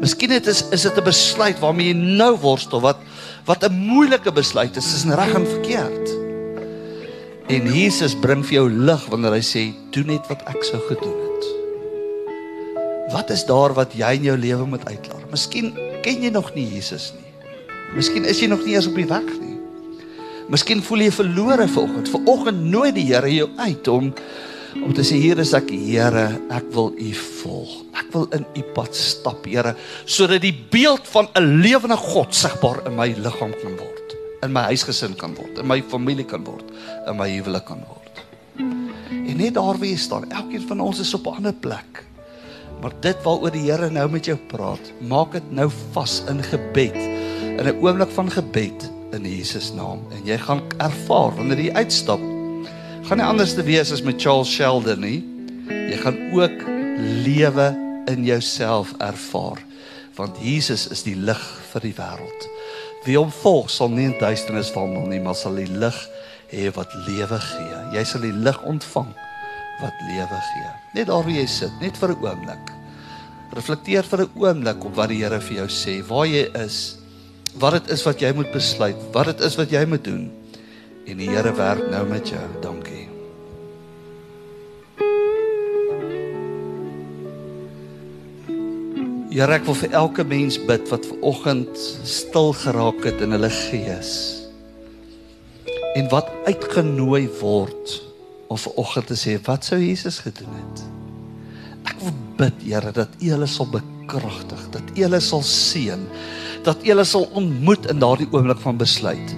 Miskien 0.02 0.32
het 0.36 0.46
is 0.50 0.62
is 0.74 0.84
dit 0.86 0.98
'n 0.98 1.04
besluit 1.04 1.58
waarmee 1.58 1.92
jy 1.92 1.96
nou 1.96 2.36
worstel 2.36 2.80
wat 2.80 2.98
wat 3.44 3.64
'n 3.64 3.72
moeilike 3.72 4.32
besluit 4.32 4.76
is, 4.76 4.94
is 4.94 5.04
reg 5.04 5.34
en 5.34 5.46
verkeerd. 5.46 6.06
En 7.48 7.72
Jesus 7.72 8.14
bring 8.14 8.44
vir 8.44 8.54
jou 8.54 8.70
lig 8.70 9.06
wanneer 9.08 9.32
hy 9.32 9.40
sê 9.40 9.74
doen 9.90 10.06
net 10.06 10.28
wat 10.28 10.42
ek 10.46 10.62
sou 10.64 10.80
gedoen 10.88 11.16
het. 11.20 11.27
Wat 13.08 13.30
is 13.32 13.46
daar 13.48 13.72
wat 13.72 13.94
jy 13.96 14.10
in 14.18 14.26
jou 14.28 14.36
lewe 14.36 14.66
moet 14.68 14.84
uitlaat? 14.84 15.24
Miskien 15.32 15.72
ken 16.04 16.24
jy 16.24 16.30
nog 16.32 16.50
nie 16.52 16.66
Jesus 16.68 17.12
nie. 17.16 17.24
Miskien 17.96 18.26
is 18.28 18.40
jy 18.42 18.50
nog 18.52 18.66
nie 18.66 18.74
eens 18.76 18.88
op 18.90 18.98
die 18.98 19.08
weg 19.08 19.28
nie. 19.40 19.56
Miskien 20.52 20.82
voel 20.84 21.06
jy 21.06 21.12
verlore 21.16 21.64
vanoggend. 21.72 22.10
Vanoggend 22.12 22.66
nooi 22.68 22.90
die 22.92 23.06
Here 23.08 23.30
jou 23.32 23.48
uit 23.56 23.88
om 23.88 24.12
om 24.84 24.92
te 24.92 25.02
sê 25.02 25.16
hier 25.16 25.40
is 25.40 25.54
ek 25.56 25.70
Here, 25.72 26.26
ek 26.52 26.68
wil 26.74 26.92
U 26.92 27.12
volg. 27.16 27.70
Ek 27.96 28.10
wil 28.12 28.26
in 28.36 28.44
U 28.60 28.64
pad 28.76 28.96
stap, 28.96 29.48
Here, 29.48 29.72
sodat 30.04 30.44
die 30.44 30.52
beeld 30.52 31.08
van 31.08 31.30
'n 31.32 31.62
lewende 31.64 31.96
God 31.96 32.34
sigbaar 32.36 32.84
in 32.86 32.96
my 32.96 33.08
liggaam 33.16 33.56
kan 33.62 33.76
word, 33.80 34.16
in 34.44 34.52
my 34.52 34.68
huisgesin 34.68 35.16
kan 35.16 35.34
word, 35.34 35.58
in 35.58 35.66
my 35.66 35.80
familie 35.80 36.24
kan 36.24 36.44
word, 36.44 36.68
in 37.08 37.16
my 37.16 37.28
huwelik 37.28 37.64
kan 37.64 37.80
word. 37.88 38.24
En 38.58 39.36
net 39.36 39.54
daar 39.54 39.76
waar 39.80 39.88
jy 39.88 39.96
staan, 39.96 40.30
elkeen 40.30 40.68
van 40.68 40.80
ons 40.80 41.00
is 41.00 41.14
op 41.14 41.26
'n 41.26 41.36
ander 41.40 41.52
plek. 41.52 42.07
Maar 42.80 42.94
dit 43.00 43.22
waaroor 43.22 43.50
die 43.50 43.70
Here 43.70 43.90
nou 43.90 44.08
met 44.10 44.24
jou 44.24 44.36
praat, 44.50 44.92
maak 45.00 45.32
dit 45.32 45.50
nou 45.50 45.70
vas 45.92 46.22
in 46.30 46.42
gebed, 46.42 46.98
in 47.58 47.66
'n 47.66 47.78
oomblik 47.82 48.10
van 48.14 48.30
gebed 48.30 48.90
in 49.12 49.24
Jesus 49.24 49.72
naam 49.72 50.04
en 50.12 50.24
jy 50.24 50.38
gaan 50.38 50.62
ervaar 50.78 51.34
wanneer 51.34 51.58
jy 51.58 51.72
uitstap 51.72 52.20
gaan 53.08 53.22
nie 53.22 53.24
anders 53.26 53.54
te 53.56 53.62
wees 53.64 53.88
as 53.92 54.02
met 54.04 54.20
Charles 54.20 54.50
Sheldon 54.52 55.00
nie. 55.00 55.22
Jy 55.68 55.96
gaan 56.02 56.18
ook 56.36 56.64
lewe 57.24 57.68
in 58.12 58.24
jouself 58.24 58.92
ervaar 58.98 59.64
want 60.18 60.36
Jesus 60.42 60.88
is 60.90 61.04
die 61.06 61.14
lig 61.16 61.40
vir 61.70 61.84
die 61.86 61.94
wêreld. 61.94 62.46
Wie 63.06 63.14
hom 63.16 63.30
volg 63.30 63.70
sal 63.70 63.92
nie 63.92 64.08
in 64.10 64.16
duisternis 64.18 64.72
wandel 64.74 65.06
nie, 65.06 65.20
maar 65.22 65.38
sal 65.38 65.54
die 65.56 65.70
lig 65.70 65.96
hê 66.50 66.72
wat 66.74 66.96
lewe 67.06 67.38
gee. 67.38 67.78
Jy 67.94 68.04
sal 68.10 68.26
die 68.26 68.34
lig 68.34 68.58
ontvang 68.66 69.14
wat 69.78 70.04
lewe 70.10 70.42
gee. 70.50 70.74
Net 70.98 71.06
daar 71.06 71.22
waar 71.22 71.30
jy 71.30 71.44
sit, 71.46 71.74
net 71.78 71.94
vir 71.94 72.10
'n 72.10 72.24
oomblik. 72.26 72.72
Reflekteer 73.54 74.02
vir 74.02 74.20
'n 74.22 74.30
oomblik 74.34 74.84
op 74.84 74.94
wat 74.96 75.08
die 75.08 75.22
Here 75.22 75.40
vir 75.40 75.56
jou 75.56 75.68
sê, 75.68 76.02
waar 76.02 76.26
jy 76.26 76.50
is, 76.58 76.98
wat 77.54 77.72
dit 77.72 77.92
is 77.94 78.02
wat 78.02 78.20
jy 78.20 78.32
moet 78.34 78.50
besluit, 78.52 78.96
wat 79.12 79.26
dit 79.26 79.40
is 79.40 79.56
wat 79.56 79.70
jy 79.70 79.84
moet 79.86 80.04
doen. 80.04 80.30
En 81.06 81.16
die 81.16 81.28
Here 81.30 81.54
werk 81.54 81.90
nou 81.90 82.04
met 82.08 82.28
jou. 82.28 82.42
Dankie. 82.60 83.08
Here, 89.30 89.54
ek 89.54 89.64
wil 89.66 89.74
vir 89.74 89.92
elke 89.92 90.24
mens 90.24 90.58
bid 90.58 90.88
wat 90.90 91.06
ver 91.06 91.22
oggend 91.22 91.78
stil 92.02 92.52
geraak 92.52 93.04
het 93.04 93.20
in 93.20 93.30
hulle 93.30 93.50
gees. 93.50 94.42
En 95.94 96.08
wat 96.08 96.26
uitgenooi 96.46 97.28
word 97.40 98.07
om 98.48 98.58
ver 98.58 98.78
oggend 98.80 99.10
te 99.10 99.16
sê 99.18 99.36
wat 99.46 99.66
sou 99.68 99.78
Jesus 99.80 100.20
gedoen 100.24 100.54
het? 100.56 100.84
Ek 101.88 102.00
wil 102.02 102.16
bid, 102.38 102.64
Here, 102.64 102.92
dat 102.96 103.12
U 103.20 103.30
hulle 103.32 103.48
sal 103.50 103.68
bekragtig, 103.72 104.64
dat 104.74 104.94
U 104.94 105.02
hulle 105.04 105.20
sal 105.24 105.44
seën, 105.46 106.06
dat 106.66 106.82
U 106.84 106.90
hulle 106.92 107.06
sal 107.08 107.28
ontmoet 107.38 107.88
in 107.92 108.02
daardie 108.02 108.28
oomblik 108.32 108.60
van 108.64 108.80
besluit. 108.80 109.36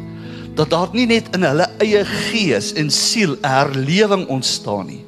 Dat 0.59 0.73
daar 0.73 0.91
nie 0.95 1.07
net 1.11 1.31
in 1.37 1.47
hulle 1.47 1.67
eie 1.83 2.03
gees 2.31 2.73
en 2.79 2.91
siel 2.93 3.37
herlewing 3.47 4.27
ontstaan 4.33 4.91
nie, 4.91 5.05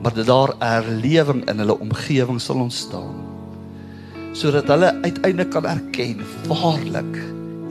maar 0.00 0.14
dat 0.14 0.28
daar 0.28 0.52
herlewing 0.60 1.46
in 1.50 1.64
hulle 1.64 1.78
omgewing 1.80 2.40
sal 2.42 2.60
ontstaan 2.66 3.24
sodat 4.36 4.68
hulle 4.68 4.90
uiteindelik 5.00 5.48
kan 5.54 5.64
erken 5.64 6.18
waarlik 6.50 7.14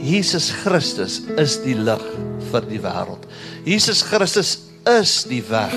Jesus 0.01 0.49
Christus 0.63 1.19
is 1.41 1.59
die 1.63 1.75
lig 1.77 2.01
vir 2.51 2.65
die 2.69 2.79
wêreld. 2.81 3.23
Jesus 3.65 4.03
Christus 4.05 4.57
is 4.85 5.23
die 5.25 5.43
weg, 5.49 5.73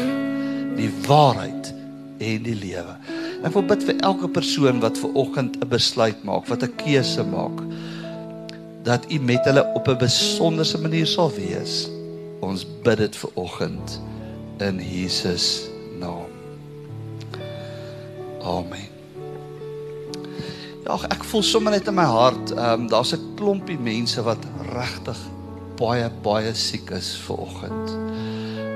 die 0.76 0.90
waarheid 1.06 1.72
en 2.18 2.42
die 2.44 2.56
lewe. 2.56 2.96
Ek 3.46 3.54
wil 3.54 3.64
bid 3.70 3.84
vir 3.86 4.00
elke 4.06 4.28
persoon 4.28 4.82
wat 4.82 4.98
ver 4.98 5.14
oggend 5.16 5.56
'n 5.62 5.68
besluit 5.68 6.20
maak, 6.24 6.48
wat 6.48 6.62
'n 6.62 6.76
keuse 6.76 7.24
maak 7.24 7.62
dat 8.82 9.04
U 9.12 9.18
met 9.20 9.44
hulle 9.44 9.64
op 9.74 9.88
'n 9.88 9.98
besonderse 9.98 10.78
manier 10.80 11.06
sal 11.06 11.30
wees. 11.32 11.88
Ons 12.40 12.66
bid 12.82 12.98
dit 12.98 13.16
ver 13.16 13.30
oggend 13.34 14.00
in 14.58 14.80
Jesus 14.80 15.68
naam. 15.98 16.30
Amen. 18.42 18.88
Ja, 20.84 20.98
ek 21.08 21.24
voel 21.24 21.42
sommer 21.42 21.72
net 21.72 21.86
in 21.86 21.94
my 21.94 22.04
hart, 22.04 22.50
ehm 22.50 22.80
um, 22.80 22.88
daar's 22.88 23.12
'n 23.12 23.34
klompie 23.36 23.78
mense 23.78 24.22
wat 24.22 24.44
regtig 24.72 25.18
baie 25.76 26.10
baie 26.22 26.54
siek 26.54 26.90
is 26.90 27.16
ver 27.16 27.36
oggend. 27.36 28.07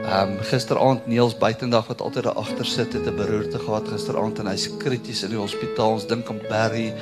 Ehm 0.03 0.33
um, 0.35 0.39
gisteraand 0.43 1.07
Niels 1.07 1.37
buitendag 1.39 1.87
wat 1.87 2.01
altyd 2.03 2.25
daar 2.25 2.41
agter 2.41 2.67
sit 2.67 2.93
het 2.93 3.07
'n 3.07 3.15
beroerte 3.17 3.59
gehad 3.59 3.89
gisteraand 3.89 4.39
en 4.39 4.47
hy's 4.47 4.77
krities 4.77 5.23
in 5.23 5.31
die 5.31 5.39
hospitaal. 5.39 5.93
Ons 5.93 6.07
dink 6.07 6.29
aan 6.29 6.41
Barry. 6.49 6.95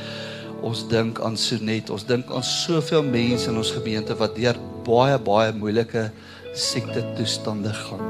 Ons 0.60 0.88
dink 0.88 1.20
aan 1.20 1.36
Sonet. 1.36 1.90
Ons 1.90 2.04
dink 2.04 2.30
aan 2.30 2.44
soveel 2.44 3.02
mense 3.02 3.50
in 3.50 3.56
ons 3.56 3.70
gemeente 3.70 4.16
wat 4.16 4.36
deur 4.36 4.56
baie 4.84 5.18
baie 5.18 5.52
moeilike 5.52 6.10
siekte 6.52 7.04
toestande 7.16 7.72
gaan. 7.72 8.04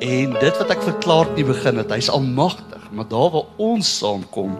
En 0.00 0.32
dit 0.40 0.58
wat 0.58 0.70
ek 0.70 0.82
verklaar 0.82 1.28
nie 1.36 1.44
begin 1.44 1.76
het, 1.76 1.90
hy's 1.90 2.10
almagtig, 2.10 2.90
maar 2.90 3.08
daar 3.08 3.30
waar 3.30 3.46
ons 3.56 3.98
saamkom, 3.98 4.58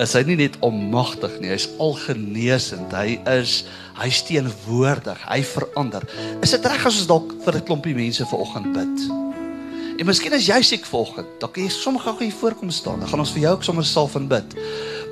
is 0.00 0.14
hy 0.16 0.22
nie 0.24 0.38
net 0.40 0.56
almagtig 0.64 1.36
nie, 1.42 1.50
hy's 1.52 1.68
algenesend. 1.82 2.92
Hy 2.96 3.18
is 3.36 3.64
hy's 4.00 4.22
teenwoordig. 4.24 5.20
Hy 5.28 5.40
verander. 5.44 6.06
Is 6.40 6.54
dit 6.56 6.68
reg 6.70 6.86
as 6.88 7.02
ons 7.02 7.10
dalk 7.10 7.34
vir 7.44 7.60
'n 7.60 7.66
klompie 7.68 7.94
mense 7.94 8.24
vanoggend 8.24 8.72
bid? 8.72 8.96
En 10.00 10.06
miskien 10.06 10.32
as 10.32 10.46
jy 10.48 10.62
siek 10.62 10.86
vanoggend, 10.88 11.28
dan 11.40 11.50
kan 11.52 11.62
jy 11.62 11.68
sommer 11.68 12.00
gou 12.00 12.16
hier 12.18 12.32
voorkom 12.32 12.70
staan. 12.70 13.00
Dan 13.00 13.08
gaan 13.08 13.20
ons 13.20 13.32
vir 13.32 13.42
jou 13.42 13.52
ook 13.52 13.64
sommer 13.64 13.84
salf 13.84 14.16
en 14.16 14.28
bid. 14.28 14.56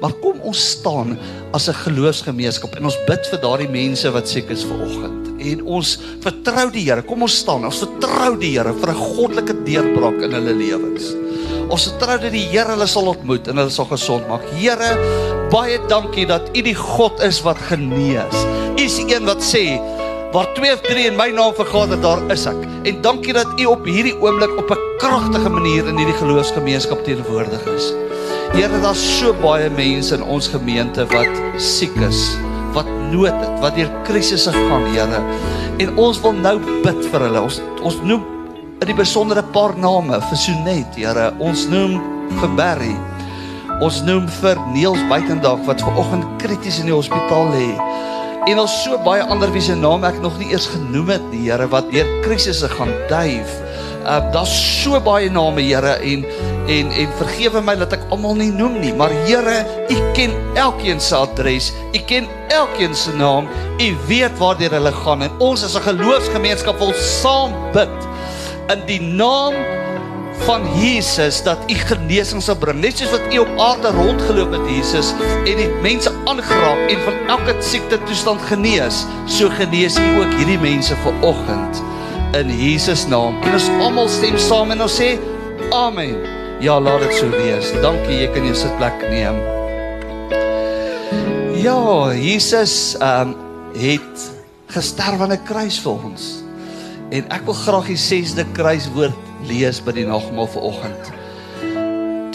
Maar 0.01 0.13
kom 0.23 0.41
ons 0.41 0.71
staan 0.71 1.19
as 1.53 1.69
'n 1.69 1.75
geloofsgemeenskap 1.75 2.75
en 2.77 2.85
ons 2.85 2.97
bid 3.07 3.27
vir 3.27 3.41
daardie 3.41 3.69
mense 3.69 4.11
wat 4.11 4.29
siek 4.29 4.49
is 4.49 4.65
vanoggend. 4.65 5.29
En 5.39 5.63
ons 5.63 5.99
vertrou 6.21 6.71
die 6.71 6.85
Here. 6.89 7.03
Kom 7.03 7.23
ons 7.23 7.37
staan. 7.37 7.65
Ons 7.65 7.85
vertrou 7.85 8.39
die 8.39 8.57
Here 8.57 8.73
vir 8.73 8.89
'n 8.89 8.95
goddelike 8.95 9.65
deurbraak 9.65 10.23
in 10.23 10.33
hulle 10.33 10.55
lewens. 10.55 11.28
Ons 11.69 11.85
vertrou 11.91 12.17
dat 12.23 12.33
die 12.33 12.47
Here 12.49 12.73
hulle 12.73 12.87
sal 12.89 13.11
ontmoet 13.11 13.49
en 13.51 13.61
hulle 13.61 13.73
sal 13.73 13.89
gesond 13.91 14.25
maak. 14.31 14.45
Here, 14.57 14.95
baie 15.53 15.77
dankie 15.91 16.25
dat 16.29 16.49
U 16.57 16.63
die 16.65 16.77
God 16.77 17.21
is 17.25 17.43
wat 17.45 17.61
genees. 17.69 18.45
U 18.79 18.85
is 18.87 18.97
een 19.05 19.29
wat 19.29 19.45
sê 19.45 19.77
waar 20.33 20.49
twee 20.57 20.73
of 20.73 20.81
drie 20.85 21.07
in 21.09 21.17
my 21.17 21.29
naam 21.33 21.55
vergader, 21.57 22.01
daar 22.01 22.21
is 22.33 22.47
ek. 22.49 22.57
En 22.89 23.03
dankie 23.05 23.37
dat 23.37 23.53
U 23.61 23.69
op 23.75 23.85
hierdie 23.89 24.17
oomblik 24.17 24.57
op 24.61 24.73
'n 24.73 24.81
kragtige 25.01 25.49
manier 25.49 25.89
in 25.89 26.01
hierdie 26.01 26.17
geloofsgemeenskap 26.21 27.05
teenwoordig 27.05 27.65
is. 27.77 27.93
Here, 28.57 28.81
daar's 28.81 29.05
so 29.19 29.35
baie 29.43 29.69
mense 29.71 30.15
in 30.15 30.23
ons 30.23 30.49
gemeente 30.49 31.07
wat 31.13 31.61
siek 31.61 31.97
is, 32.09 32.37
wat 32.73 32.89
nood 33.13 33.33
het, 33.33 33.61
wat 33.61 33.77
deur 33.77 33.91
krisisse 34.05 34.53
gaan, 34.53 34.85
Here. 34.93 35.21
En 35.79 35.97
ons 35.97 36.21
wil 36.21 36.33
nou 36.33 36.59
bid 36.83 37.07
vir 37.13 37.21
hulle. 37.21 37.41
Ons 37.41 37.61
ons 37.83 38.01
noem 38.03 38.38
in 38.79 38.91
die 38.93 38.97
besondere 38.97 39.43
paar 39.55 39.75
name 39.79 40.21
vir 40.29 40.39
Sonet, 40.39 40.97
Here. 40.99 41.33
Ons 41.43 41.67
noem 41.71 41.97
vir 42.39 42.53
Barry. 42.59 42.95
Ons 43.83 44.01
noem 44.07 44.29
vir 44.41 44.59
Niels 44.75 45.01
Buitendag 45.11 45.65
wat 45.67 45.83
ver 45.83 45.99
oggend 45.99 46.27
krities 46.43 46.79
in 46.83 46.91
die 46.91 46.95
hospitaal 46.95 47.51
lê. 47.55 47.69
En 48.49 48.63
ons 48.63 48.75
so 48.85 48.97
baie 49.05 49.25
ander 49.27 49.51
wie 49.53 49.63
se 49.63 49.75
name 49.77 50.07
ek 50.09 50.21
nog 50.23 50.39
nie 50.39 50.53
eers 50.53 50.69
genoem 50.71 51.11
het, 51.17 51.25
die 51.33 51.49
Here 51.49 51.67
wat 51.73 51.91
deur 51.93 52.09
krisisse 52.25 52.71
gaan 52.71 52.95
duif. 53.11 53.57
Uh 54.09 54.21
daar's 54.33 54.55
so 54.83 55.01
baie 55.03 55.31
name, 55.31 55.63
Here, 55.65 55.99
en 55.99 56.23
en 56.71 56.93
en 57.03 57.15
vergewe 57.19 57.63
my 57.65 57.75
dat 57.81 57.97
ek 57.99 58.07
almal 58.15 58.39
nie 58.39 58.53
noem 58.55 58.79
nie, 58.83 58.95
maar 58.95 59.15
Here, 59.27 59.65
U 59.91 59.99
ken 60.15 60.37
elkeen 60.55 61.03
se 61.03 61.19
adres. 61.19 61.73
U 61.91 62.05
ken 62.07 62.31
elkeen 62.55 62.95
se 62.95 63.15
naam. 63.19 63.51
U 63.83 63.89
weet 64.07 64.39
waartoe 64.39 64.71
hulle 64.71 64.95
gaan 65.03 65.27
en 65.27 65.43
ons 65.51 65.67
as 65.67 65.75
'n 65.75 65.89
geloofsgemeenskap 65.91 66.79
wil 66.79 66.95
saam 66.95 67.59
bid 67.75 68.09
in 68.73 68.85
die 68.89 69.01
naam 69.01 69.55
van 70.45 70.63
Jesus 70.79 71.43
dat 71.43 71.59
u 71.67 71.75
genesing 71.75 72.43
sal 72.43 72.57
bring. 72.57 72.81
Net 72.81 72.99
soos 72.99 73.11
wat 73.11 73.35
u 73.35 73.39
op 73.43 73.51
aarde 73.59 73.91
rondgeloop 73.97 74.53
het 74.55 74.71
Jesus 74.71 75.13
en 75.45 75.57
die 75.59 75.69
mense 75.83 76.13
aangeraak 76.31 76.91
en 76.93 77.03
van 77.07 77.19
elke 77.37 77.57
siekte 77.65 77.99
toestand 78.07 78.43
genees, 78.51 79.05
so 79.27 79.51
genees 79.59 79.99
u 79.99 80.07
ook 80.21 80.35
hierdie 80.39 80.61
mense 80.63 80.97
vanoggend 81.05 81.83
in 82.39 82.53
Jesus 82.53 83.07
naam. 83.09 83.41
En 83.43 83.57
ons 83.57 83.69
almal 83.81 84.09
stem 84.13 84.39
saam 84.39 84.71
en 84.75 84.85
ons 84.85 84.99
sê 85.01 85.17
amen. 85.75 86.17
Ja, 86.61 86.81
laat 86.81 87.05
dit 87.07 87.15
so 87.15 87.31
wees. 87.31 87.71
Dankie, 87.83 88.19
jy 88.25 88.33
kan 88.35 88.49
jou 88.49 88.57
sitplek 88.59 89.05
neem. 89.13 89.39
Ja, 91.59 91.79
Jesus 92.15 92.97
ehm 92.99 93.35
um, 93.35 93.37
het 93.79 94.29
gesterf 94.75 95.21
aan 95.21 95.33
'n 95.33 95.43
kruis 95.45 95.79
vir 95.81 95.93
ons. 95.93 96.48
En 97.09 97.25
ek 97.33 97.47
wil 97.49 97.57
graag 97.57 97.87
die 97.89 97.97
6de 97.97 98.45
kruiswoord 98.53 99.17
lees 99.49 99.79
by 99.81 99.95
die 99.97 100.05
nagmaal 100.09 100.49
vanoggend. 100.53 101.13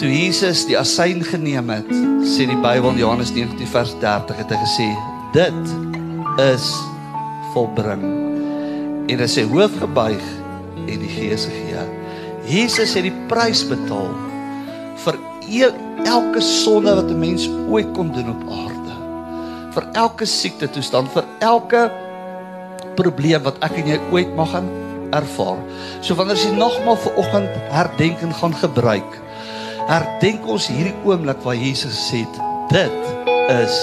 Toe 0.00 0.10
Jesus 0.10 0.64
die 0.66 0.74
asyn 0.78 1.22
geneem 1.22 1.70
het, 1.70 1.90
sê 2.26 2.48
die 2.50 2.58
Bybel 2.58 2.90
in 2.90 2.98
Johannes 2.98 3.30
19 3.36 3.70
vers 3.70 3.94
30 4.02 4.40
het 4.42 4.50
hy 4.50 4.58
gesê, 4.64 4.88
dit 5.36 5.74
is 6.42 6.66
volbring. 7.52 8.02
En 9.12 9.22
hy 9.22 9.28
sê 9.30 9.46
hoof 9.46 9.78
gebuig 9.78 10.26
en 10.88 11.04
die 11.04 11.12
gees 11.12 11.46
gegee. 11.46 11.86
Jesus 12.50 12.96
het 12.98 13.06
die 13.06 13.14
prys 13.30 13.62
betaal 13.68 14.10
vir 15.04 15.20
e 15.46 15.70
elke 16.04 16.42
sonde 16.42 16.94
wat 16.98 17.08
'n 17.10 17.20
mens 17.20 17.46
ooit 17.70 17.94
kon 17.94 18.10
doen 18.12 18.34
op 18.34 18.42
aarde. 18.50 18.94
Vir 19.74 19.84
elke 19.92 20.26
siekte 20.26 20.70
toestand, 20.70 21.08
vir 21.14 21.24
elke 21.38 21.90
probleem 22.98 23.44
wat 23.46 23.60
ek 23.64 23.78
en 23.80 23.90
jy 23.94 23.98
ooit 24.14 24.30
mag 24.38 24.52
gaan 24.54 24.70
ervaar. 25.14 25.60
So 26.02 26.16
wanneer 26.18 26.40
jy 26.40 26.52
nogmaal 26.56 26.98
vir 27.04 27.18
oggend 27.20 27.58
herdenking 27.72 28.32
gaan 28.40 28.56
gebruik, 28.62 29.18
herdenk 29.88 30.46
ons 30.50 30.70
hierdie 30.72 30.96
oomblik 31.04 31.42
waar 31.44 31.58
Jesus 31.58 31.98
sê 32.08 32.24
dit 32.72 33.12
is 33.52 33.76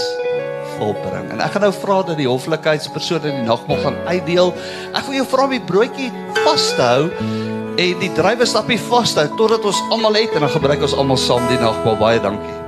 volbring. 0.78 1.30
En 1.34 1.43
ek 1.43 1.54
gaan 1.56 1.67
nou 1.67 1.74
vra 1.76 2.02
dat 2.08 2.17
die 2.19 2.30
hoflikheidspersoon 2.30 3.28
in 3.30 3.41
die 3.41 3.50
nagmaal 3.50 3.84
gaan 3.84 4.00
uitdeel. 4.10 4.54
Ek 4.97 5.06
wil 5.08 5.21
jou 5.21 5.28
vra 5.34 5.47
om 5.47 5.56
die 5.56 5.63
broodjie 5.71 6.10
vas 6.41 6.71
te 6.78 6.88
hou 6.88 7.06
en 7.82 8.02
die 8.02 8.12
drywe 8.17 8.47
stappie 8.50 8.80
vas 8.89 9.13
te 9.15 9.26
hou 9.26 9.38
totdat 9.39 9.69
ons 9.69 9.86
almal 9.93 10.17
het 10.19 10.34
en 10.36 10.47
dan 10.47 10.56
gebruik 10.58 10.89
ons 10.89 10.97
almal 10.97 11.21
saam 11.21 11.45
die 11.52 11.62
nagmaal. 11.62 12.00
Baie 12.02 12.24
dankie. 12.24 12.61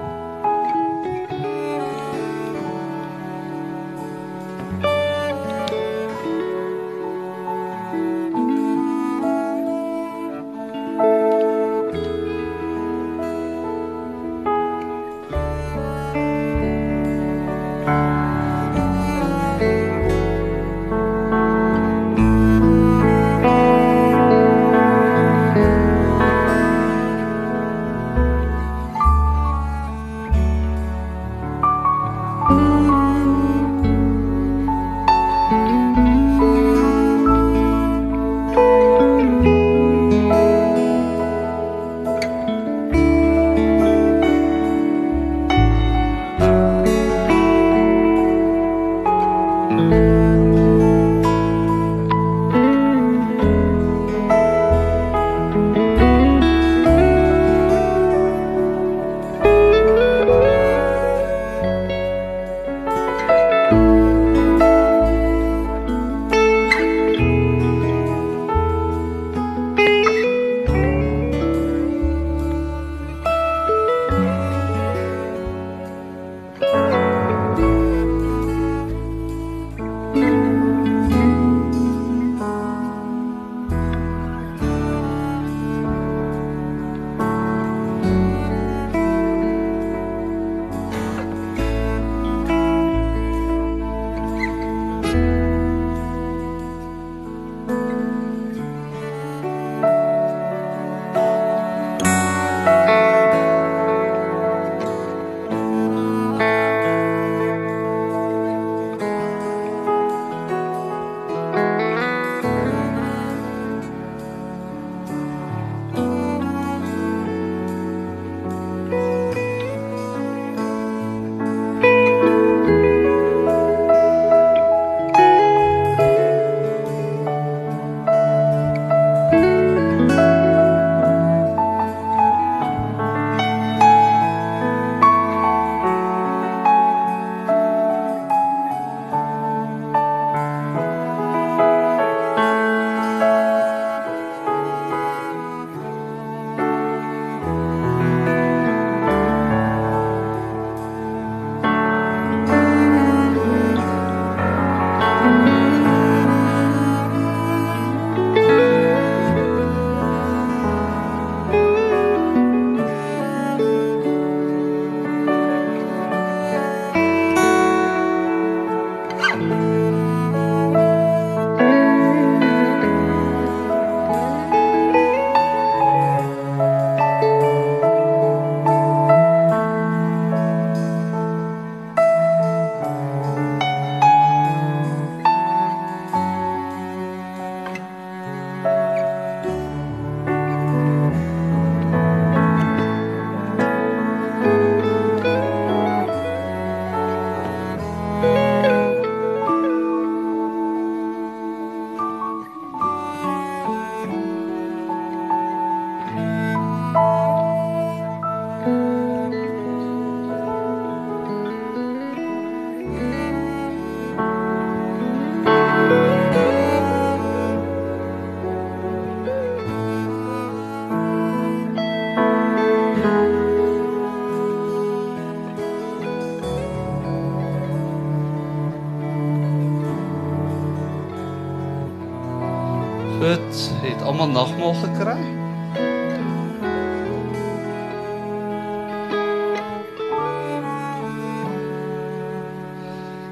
Goed, 233.24 233.72
het 233.82 234.02
almal 234.04 234.28
nagmaal 234.28 234.74
gekry? 234.74 235.14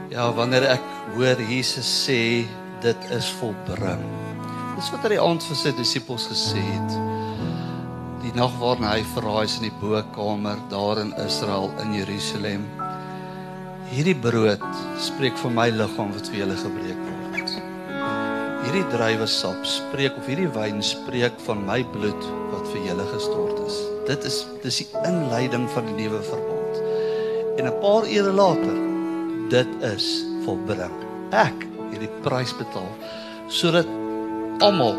Ja, 0.08 0.30
wanneer 0.32 0.70
ek 0.78 0.88
hoor 1.18 1.44
Jesus 1.44 1.92
sê 2.06 2.48
dit 2.80 3.12
is 3.12 3.34
volbring. 3.42 4.08
Dis 4.80 4.94
wat 4.96 5.12
hy 5.12 5.20
aand 5.20 5.44
vir 5.44 5.60
sy 5.60 5.76
disippels 5.76 6.32
gesê 6.32 6.64
het. 6.72 6.98
Die 8.24 8.32
nag 8.40 8.56
waarna 8.64 8.96
hy 8.96 9.04
verraai 9.12 9.44
is 9.44 9.60
in 9.60 9.68
die 9.68 9.78
bokkamer 9.84 10.70
daar 10.72 11.04
in 11.04 11.12
Israel 11.28 11.68
in 11.84 11.98
Jerusalem. 12.00 12.64
Hierdie 13.92 14.16
brood 14.16 14.70
spreek 15.04 15.36
vir 15.44 15.60
my 15.60 15.68
liggaam 15.76 16.16
wat 16.16 16.32
vir 16.32 16.46
julle 16.46 16.64
gebreek 16.64 16.96
word. 16.96 17.11
Hierdie 18.72 18.88
druiwesap 18.96 19.66
spreek 19.68 20.16
of 20.16 20.30
hierdie 20.32 20.48
wyn 20.56 20.78
spreek 20.80 21.42
van 21.44 21.60
my 21.68 21.82
bloed 21.92 22.22
wat 22.54 22.70
vir 22.72 22.86
julle 22.86 23.04
gestort 23.10 23.58
is. 23.66 23.82
Dit 24.08 24.24
is 24.30 24.38
dis 24.64 24.78
die 24.80 25.02
inleiding 25.10 25.66
van 25.74 25.90
die 25.90 25.96
nuwe 25.98 26.22
verbond. 26.24 26.80
En 27.60 27.68
'n 27.68 27.76
paar 27.84 28.08
ure 28.08 28.32
later 28.32 28.78
dit 29.52 29.68
is 29.90 30.08
volbring. 30.46 30.96
Ek 31.36 31.68
het 31.92 32.00
die 32.00 32.14
prys 32.24 32.56
betaal 32.56 32.88
sodat 33.52 33.92
almal 34.64 34.96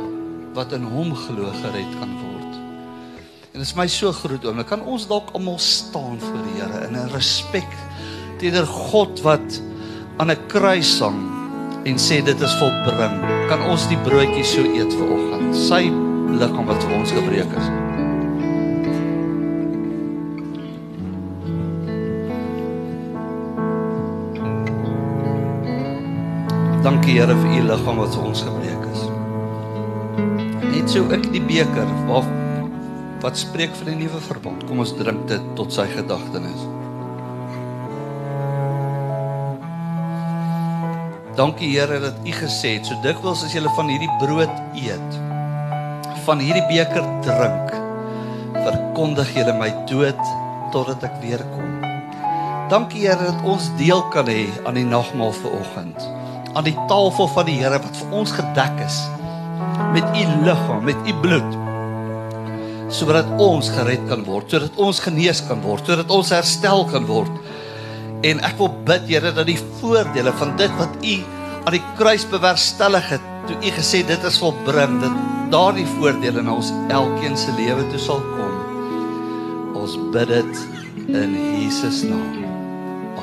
wat 0.53 0.77
in 0.77 0.85
hom 0.85 1.17
glo 1.17 1.49
gered 1.65 1.97
kan 1.97 2.13
word. 2.21 2.53
En 3.57 3.65
dit 3.65 3.69
is 3.69 3.75
my 3.75 3.89
so 3.89 4.13
groot 4.13 4.45
oom. 4.45 4.65
Kan 4.65 4.85
ons 4.85 5.09
dalk 5.09 5.33
almal 5.33 5.59
staan 5.59 6.21
voor 6.21 6.45
die 6.45 6.61
Here 6.61 6.89
in 6.89 6.97
'n 6.97 7.09
respek 7.17 7.73
teenoor 8.37 8.67
God 8.67 9.23
wat 9.23 9.63
aan 10.19 10.29
'n 10.31 10.47
kruis 10.47 11.01
hang 11.01 11.32
en 11.85 11.99
sê 11.99 12.21
dit 12.23 12.41
is 12.41 12.59
volbring. 12.61 13.15
Kan 13.51 13.63
ons 13.71 13.87
die 13.91 13.99
broodjie 14.07 14.45
so 14.47 14.63
eet 14.63 14.93
vanoggend? 14.95 15.55
Sy 15.57 15.87
liggaam 16.39 16.69
wat 16.71 16.83
vir 16.85 16.95
ons 16.99 17.15
gebreek 17.15 17.57
is. 17.59 17.71
Dankie 26.83 27.19
Here 27.19 27.35
vir 27.39 27.59
u 27.59 27.65
liggaam 27.71 28.03
wat 28.03 28.15
vir 28.15 28.29
ons 28.31 28.45
gebreek 28.47 28.87
is. 28.93 29.03
Net 30.73 30.91
so 30.91 31.07
ek 31.15 31.27
die 31.35 31.43
beker 31.51 31.91
waar 32.11 32.31
wat 33.23 33.39
spreek 33.39 33.75
van 33.79 33.93
die 33.93 34.01
nuwe 34.05 34.23
verbond. 34.31 34.65
Kom 34.67 34.83
ons 34.83 34.95
drink 34.99 35.29
dit 35.31 35.51
tot 35.59 35.75
sy 35.75 35.87
gedagtenis. 35.93 36.72
Dankie 41.37 41.71
Here 41.73 42.01
dat 42.01 42.19
u 42.25 42.33
gesê 42.37 42.77
het 42.77 42.89
so 42.89 42.99
dikwels 43.05 43.45
as 43.45 43.55
jy 43.57 43.63
van 43.77 43.89
hierdie 43.89 44.11
brood 44.21 44.57
eet, 44.77 45.21
van 46.27 46.43
hierdie 46.45 46.65
beker 46.69 47.07
drink, 47.25 47.77
verkondig 48.59 49.33
jy 49.37 49.47
my 49.57 49.71
dood 49.89 50.21
totdat 50.73 51.05
ek 51.09 51.21
weer 51.25 51.45
kom. 51.55 51.79
Dankie 52.73 53.07
Here 53.07 53.31
dat 53.31 53.47
ons 53.49 53.71
deel 53.81 54.05
kan 54.13 54.29
hê 54.29 54.45
aan 54.67 54.77
die 54.77 54.89
nagmaal 54.89 55.33
vanoggend 55.43 56.13
aan 56.53 56.65
die 56.65 56.77
tafel 56.89 57.29
van 57.33 57.49
die 57.49 57.59
Here 57.63 57.81
wat 57.81 57.97
vir 57.97 58.17
ons 58.21 58.33
gedek 58.37 58.81
is 58.85 59.01
met 59.93 60.05
u 60.17 60.25
liggaam, 60.45 60.85
met 60.85 61.09
u 61.09 61.15
bloed 61.25 61.61
sodat 62.93 63.29
ons 63.41 63.71
gered 63.73 64.03
kan 64.11 64.21
word, 64.27 64.51
sodat 64.53 64.77
ons 64.77 64.99
genees 65.01 65.41
kan 65.47 65.63
word, 65.65 65.87
sodat 65.89 66.11
ons 66.13 66.33
herstel 66.35 66.83
kan 66.91 67.07
word. 67.09 67.31
En 68.23 68.39
ek 68.47 68.55
wil 68.61 68.71
bid 68.87 69.09
Here 69.11 69.33
dat 69.35 69.49
die 69.51 69.59
voordele 69.81 70.33
van 70.39 70.55
dit 70.61 70.75
wat 70.79 70.95
u 71.03 71.17
aan 71.67 71.75
die 71.75 71.83
kruis 71.99 72.25
bewerkstellig 72.31 73.09
het, 73.15 73.25
toe 73.47 73.59
u 73.59 73.73
gesê 73.75 74.03
dit 74.07 74.25
is 74.27 74.39
volbring, 74.43 75.01
dat 75.03 75.19
daardie 75.55 75.87
voordele 75.99 76.43
na 76.43 76.55
ons 76.59 76.73
elkeen 76.95 77.37
se 77.39 77.55
lewe 77.59 77.87
toe 77.91 78.01
sal 78.03 78.23
kom. 78.35 78.55
Ons 79.83 79.99
bid 80.15 80.31
dit 80.31 80.65
in 81.11 81.35
Jesus 81.35 82.03
naam. 82.07 82.43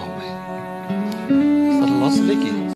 Amen. 0.03 1.79
Sal 1.79 1.99
ons 2.09 2.23
liedjie 2.27 2.58